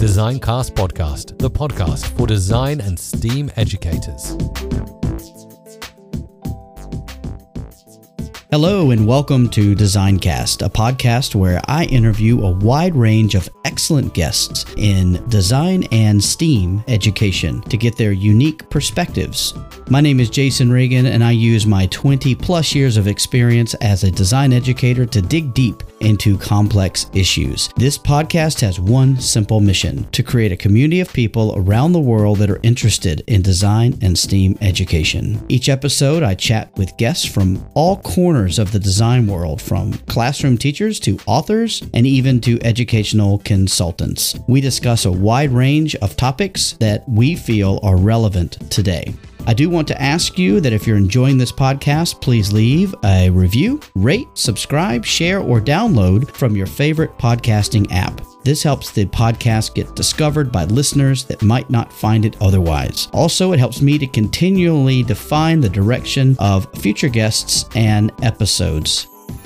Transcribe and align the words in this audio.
Designcast 0.00 0.70
Podcast, 0.70 1.38
the 1.38 1.50
podcast 1.50 2.06
for 2.16 2.26
design 2.26 2.80
and 2.80 2.98
STEAM 2.98 3.50
educators. 3.56 4.34
Hello, 8.50 8.92
and 8.92 9.06
welcome 9.06 9.50
to 9.50 9.74
Designcast, 9.74 10.64
a 10.64 10.70
podcast 10.70 11.34
where 11.34 11.60
I 11.68 11.84
interview 11.84 12.42
a 12.42 12.50
wide 12.50 12.96
range 12.96 13.34
of 13.34 13.50
excellent 13.66 14.14
guests 14.14 14.64
in 14.78 15.22
design 15.28 15.84
and 15.92 16.24
STEAM 16.24 16.82
education 16.88 17.60
to 17.64 17.76
get 17.76 17.98
their 17.98 18.12
unique 18.12 18.70
perspectives. 18.70 19.52
My 19.90 20.00
name 20.00 20.18
is 20.18 20.30
Jason 20.30 20.72
Reagan, 20.72 21.04
and 21.04 21.22
I 21.22 21.32
use 21.32 21.66
my 21.66 21.84
20 21.88 22.34
plus 22.36 22.74
years 22.74 22.96
of 22.96 23.06
experience 23.06 23.74
as 23.74 24.02
a 24.02 24.10
design 24.10 24.54
educator 24.54 25.04
to 25.04 25.20
dig 25.20 25.52
deep 25.52 25.82
into 26.00 26.36
complex 26.38 27.06
issues. 27.14 27.68
This 27.76 27.96
podcast 27.96 28.60
has 28.60 28.80
one 28.80 29.18
simple 29.20 29.60
mission 29.60 30.04
to 30.10 30.22
create 30.22 30.52
a 30.52 30.56
community 30.56 31.00
of 31.00 31.12
people 31.12 31.54
around 31.56 31.92
the 31.92 32.00
world 32.00 32.38
that 32.38 32.50
are 32.50 32.60
interested 32.62 33.22
in 33.26 33.42
design 33.42 33.98
and 34.02 34.18
STEAM 34.18 34.56
education. 34.60 35.44
Each 35.48 35.68
episode, 35.68 36.22
I 36.22 36.34
chat 36.34 36.76
with 36.76 36.96
guests 36.96 37.24
from 37.24 37.64
all 37.74 37.98
corners 37.98 38.58
of 38.58 38.72
the 38.72 38.78
design 38.78 39.26
world, 39.26 39.60
from 39.60 39.92
classroom 40.08 40.56
teachers 40.56 40.98
to 41.00 41.18
authors 41.26 41.82
and 41.94 42.06
even 42.06 42.40
to 42.42 42.58
educational 42.62 43.38
consultants. 43.38 44.38
We 44.48 44.60
discuss 44.60 45.04
a 45.04 45.12
wide 45.12 45.52
range 45.52 45.94
of 45.96 46.16
topics 46.16 46.72
that 46.80 47.08
we 47.08 47.36
feel 47.36 47.80
are 47.82 47.96
relevant 47.96 48.70
today. 48.70 49.14
I 49.46 49.54
do 49.54 49.68
want 49.68 49.88
to 49.88 50.00
ask 50.00 50.38
you 50.38 50.60
that 50.60 50.72
if 50.72 50.86
you're 50.86 50.96
enjoying 50.96 51.38
this 51.38 51.52
podcast, 51.52 52.20
please 52.20 52.52
leave 52.52 52.94
a 53.04 53.30
review, 53.30 53.80
rate, 53.94 54.28
subscribe, 54.34 55.04
share, 55.04 55.40
or 55.40 55.60
download 55.60 56.30
from 56.30 56.56
your 56.56 56.66
favorite 56.66 57.16
podcasting 57.18 57.90
app. 57.90 58.20
This 58.42 58.62
helps 58.62 58.90
the 58.90 59.06
podcast 59.06 59.74
get 59.74 59.94
discovered 59.94 60.50
by 60.50 60.64
listeners 60.64 61.24
that 61.24 61.42
might 61.42 61.68
not 61.68 61.92
find 61.92 62.24
it 62.24 62.36
otherwise. 62.40 63.08
Also, 63.12 63.52
it 63.52 63.58
helps 63.58 63.82
me 63.82 63.98
to 63.98 64.06
continually 64.06 65.02
define 65.02 65.60
the 65.60 65.68
direction 65.68 66.36
of 66.38 66.72
future 66.74 67.08
guests 67.08 67.66
and 67.74 68.12
episodes. 68.22 69.08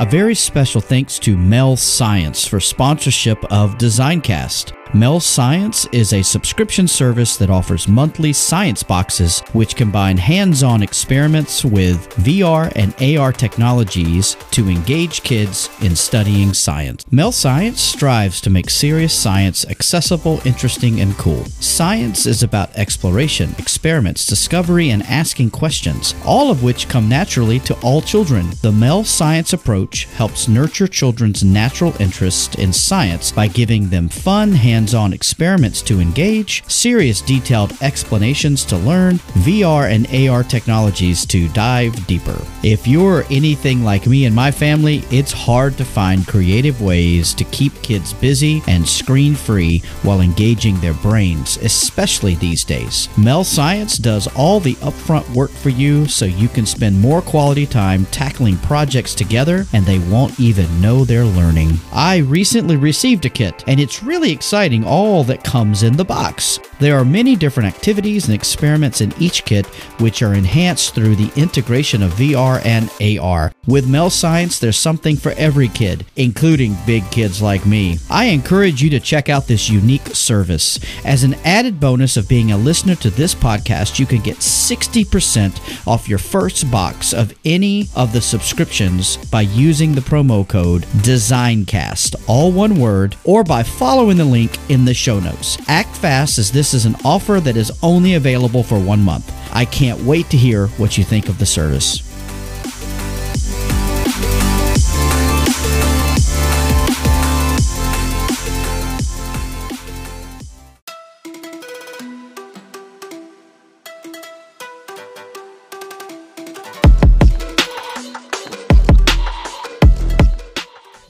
A 0.00 0.06
very 0.06 0.34
special 0.34 0.80
thanks 0.80 1.18
to 1.18 1.36
Mel 1.36 1.76
Science 1.76 2.46
for 2.46 2.58
sponsorship 2.58 3.44
of 3.52 3.76
Designcast. 3.76 4.79
Mel 4.92 5.20
Science 5.20 5.86
is 5.92 6.12
a 6.12 6.20
subscription 6.20 6.88
service 6.88 7.36
that 7.36 7.48
offers 7.48 7.86
monthly 7.86 8.32
science 8.32 8.82
boxes 8.82 9.38
which 9.52 9.76
combine 9.76 10.16
hands 10.16 10.64
on 10.64 10.82
experiments 10.82 11.64
with 11.64 12.08
VR 12.16 12.72
and 12.74 12.92
AR 13.16 13.32
technologies 13.32 14.36
to 14.50 14.68
engage 14.68 15.22
kids 15.22 15.70
in 15.80 15.94
studying 15.94 16.52
science. 16.52 17.04
Mel 17.12 17.30
Science 17.30 17.80
strives 17.80 18.40
to 18.40 18.50
make 18.50 18.68
serious 18.68 19.16
science 19.16 19.64
accessible, 19.66 20.40
interesting, 20.44 21.00
and 21.00 21.16
cool. 21.16 21.44
Science 21.60 22.26
is 22.26 22.42
about 22.42 22.74
exploration, 22.74 23.54
experiments, 23.58 24.26
discovery, 24.26 24.90
and 24.90 25.04
asking 25.04 25.50
questions, 25.50 26.16
all 26.24 26.50
of 26.50 26.64
which 26.64 26.88
come 26.88 27.08
naturally 27.08 27.60
to 27.60 27.78
all 27.82 28.02
children. 28.02 28.48
The 28.60 28.72
Mel 28.72 29.04
Science 29.04 29.52
approach 29.52 30.06
helps 30.16 30.48
nurture 30.48 30.88
children's 30.88 31.44
natural 31.44 31.94
interest 32.00 32.56
in 32.56 32.72
science 32.72 33.30
by 33.30 33.46
giving 33.46 33.88
them 33.88 34.08
fun, 34.08 34.50
hands 34.50 34.79
hands 34.80 34.94
on 34.94 35.12
experiments 35.12 35.82
to 35.82 36.00
engage, 36.00 36.64
serious 36.66 37.20
detailed 37.20 37.70
explanations 37.82 38.64
to 38.64 38.78
learn, 38.78 39.16
VR 39.44 39.90
and 39.92 40.06
AR 40.26 40.42
technologies 40.42 41.26
to 41.26 41.48
dive 41.48 42.06
deeper. 42.06 42.40
If 42.62 42.86
you're 42.86 43.26
anything 43.30 43.84
like 43.84 44.06
me 44.06 44.24
and 44.24 44.34
my 44.34 44.50
family, 44.50 45.04
it's 45.10 45.32
hard 45.32 45.76
to 45.76 45.84
find 45.84 46.26
creative 46.26 46.80
ways 46.80 47.34
to 47.34 47.44
keep 47.44 47.74
kids 47.82 48.14
busy 48.14 48.62
and 48.68 48.88
screen 48.88 49.34
free 49.34 49.80
while 50.02 50.22
engaging 50.22 50.80
their 50.80 50.94
brains, 50.94 51.58
especially 51.58 52.36
these 52.36 52.64
days. 52.64 53.10
Mel 53.18 53.44
Science 53.44 53.98
does 53.98 54.28
all 54.34 54.60
the 54.60 54.76
upfront 54.76 55.28
work 55.34 55.50
for 55.50 55.68
you 55.68 56.06
so 56.06 56.24
you 56.24 56.48
can 56.48 56.64
spend 56.64 56.98
more 56.98 57.20
quality 57.20 57.66
time 57.66 58.06
tackling 58.06 58.56
projects 58.58 59.14
together 59.14 59.66
and 59.74 59.84
they 59.84 59.98
won't 59.98 60.40
even 60.40 60.80
know 60.80 61.04
they're 61.04 61.24
learning. 61.24 61.78
I 61.92 62.18
recently 62.18 62.76
received 62.76 63.26
a 63.26 63.28
kit 63.28 63.62
and 63.66 63.78
it's 63.78 64.02
really 64.02 64.32
exciting 64.32 64.69
all 64.78 65.24
that 65.24 65.44
comes 65.44 65.82
in 65.82 65.96
the 65.96 66.04
box. 66.04 66.58
There 66.78 66.96
are 66.96 67.04
many 67.04 67.36
different 67.36 67.68
activities 67.68 68.26
and 68.26 68.34
experiments 68.34 69.00
in 69.00 69.12
each 69.20 69.44
kit, 69.44 69.66
which 69.98 70.22
are 70.22 70.32
enhanced 70.32 70.94
through 70.94 71.16
the 71.16 71.30
integration 71.36 72.02
of 72.02 72.12
VR 72.12 72.64
and 72.64 72.90
AR. 73.18 73.52
With 73.66 73.88
Mel 73.88 74.08
Science, 74.08 74.58
there's 74.58 74.78
something 74.78 75.16
for 75.16 75.32
every 75.32 75.68
kid, 75.68 76.06
including 76.16 76.76
big 76.86 77.08
kids 77.10 77.42
like 77.42 77.66
me. 77.66 77.98
I 78.08 78.26
encourage 78.26 78.82
you 78.82 78.88
to 78.90 79.00
check 79.00 79.28
out 79.28 79.46
this 79.46 79.68
unique 79.68 80.06
service. 80.08 80.78
As 81.04 81.24
an 81.24 81.34
added 81.44 81.78
bonus 81.80 82.16
of 82.16 82.28
being 82.28 82.52
a 82.52 82.56
listener 82.56 82.94
to 82.96 83.10
this 83.10 83.34
podcast, 83.34 83.98
you 83.98 84.06
can 84.06 84.20
get 84.20 84.36
60% 84.36 85.86
off 85.86 86.08
your 86.08 86.18
first 86.18 86.70
box 86.70 87.12
of 87.12 87.34
any 87.44 87.88
of 87.96 88.12
the 88.12 88.20
subscriptions 88.20 89.16
by 89.26 89.42
using 89.42 89.92
the 89.92 90.00
promo 90.00 90.46
code 90.48 90.82
DESIGNCAST, 91.02 92.14
all 92.26 92.52
one 92.52 92.78
word, 92.78 93.16
or 93.24 93.44
by 93.44 93.62
following 93.62 94.16
the 94.16 94.24
link 94.24 94.49
in 94.68 94.84
the 94.84 94.94
show 94.94 95.20
notes. 95.20 95.58
Act 95.68 95.96
fast 95.96 96.38
as 96.38 96.50
this 96.50 96.74
is 96.74 96.86
an 96.86 96.96
offer 97.04 97.40
that 97.40 97.56
is 97.56 97.72
only 97.82 98.14
available 98.14 98.62
for 98.62 98.78
one 98.78 99.02
month. 99.02 99.32
I 99.52 99.64
can't 99.64 100.00
wait 100.00 100.30
to 100.30 100.36
hear 100.36 100.68
what 100.78 100.96
you 100.96 101.04
think 101.04 101.28
of 101.28 101.38
the 101.38 101.46
service. 101.46 102.09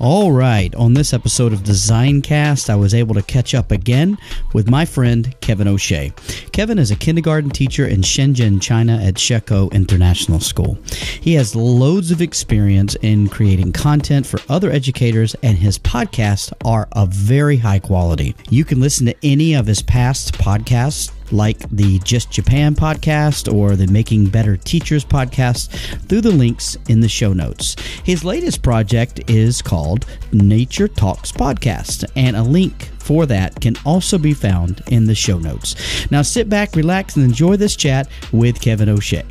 All 0.00 0.33
right, 0.33 0.75
on 0.77 0.94
this 0.94 1.12
episode 1.12 1.53
of 1.53 1.61
Designcast, 1.61 2.71
I 2.71 2.75
was 2.75 2.94
able 2.94 3.15
to 3.16 3.22
catch 3.22 3.55
up 3.55 3.71
again 3.71 4.16
with 4.55 4.71
my 4.71 4.87
friend 4.87 5.38
Kevin 5.43 5.69
O'Shea. 5.69 6.15
Kevin 6.53 6.78
is 6.78 6.91
a 6.91 6.97
kindergarten 6.97 7.50
teacher 7.50 7.87
in 7.87 8.00
Shenzhen, 8.00 8.62
China 8.62 8.97
at 8.97 9.16
Shekou 9.16 9.71
International 9.72 10.41
School. 10.41 10.78
He 11.21 11.34
has 11.34 11.55
loads 11.55 12.11
of 12.11 12.22
experience 12.22 12.94
in 13.03 13.28
creating 13.28 13.72
content 13.72 14.27
for 14.27 14.41
other 14.49 14.71
educators, 14.71 15.37
and 15.43 15.59
his 15.59 15.78
podcasts 15.78 16.50
are 16.65 16.88
of 16.93 17.11
very 17.11 17.59
high 17.59 17.78
quality. 17.78 18.34
You 18.49 18.65
can 18.65 18.81
listen 18.81 19.05
to 19.05 19.17
any 19.22 19.53
of 19.53 19.67
his 19.67 19.82
past 19.82 20.32
podcasts 20.38 21.12
like 21.32 21.58
the 21.70 21.98
Just 22.00 22.31
Japan 22.31 22.75
podcast 22.75 23.52
or 23.52 23.76
the 23.76 23.87
Making 23.87 24.26
Better 24.26 24.56
Teachers 24.56 25.05
podcast 25.05 25.70
through 26.08 26.20
the 26.20 26.31
links 26.31 26.76
in 26.88 27.00
the 27.00 27.08
show 27.08 27.32
notes. 27.32 27.76
His 28.05 28.25
latest 28.25 28.62
project 28.62 29.28
is 29.28 29.62
called 29.62 30.06
Nature 30.32 30.88
Talks 30.88 31.32
Podcast, 31.32 32.05
and 32.16 32.37
a 32.37 32.43
link 32.43 32.90
for 32.99 33.26
that 33.26 33.60
can 33.60 33.76
also 33.84 34.19
be 34.19 34.34
found 34.34 34.82
in 34.88 35.05
the 35.05 35.14
show 35.14 35.38
notes. 35.38 36.10
Now 36.10 36.22
sit 36.22 36.49
back, 36.49 36.76
relax, 36.76 37.16
and 37.16 37.25
enjoy 37.25 37.56
this 37.56 37.76
chat 37.76 38.08
with 38.32 38.60
Kevin 38.60 38.88
O'Shea. 38.88 39.25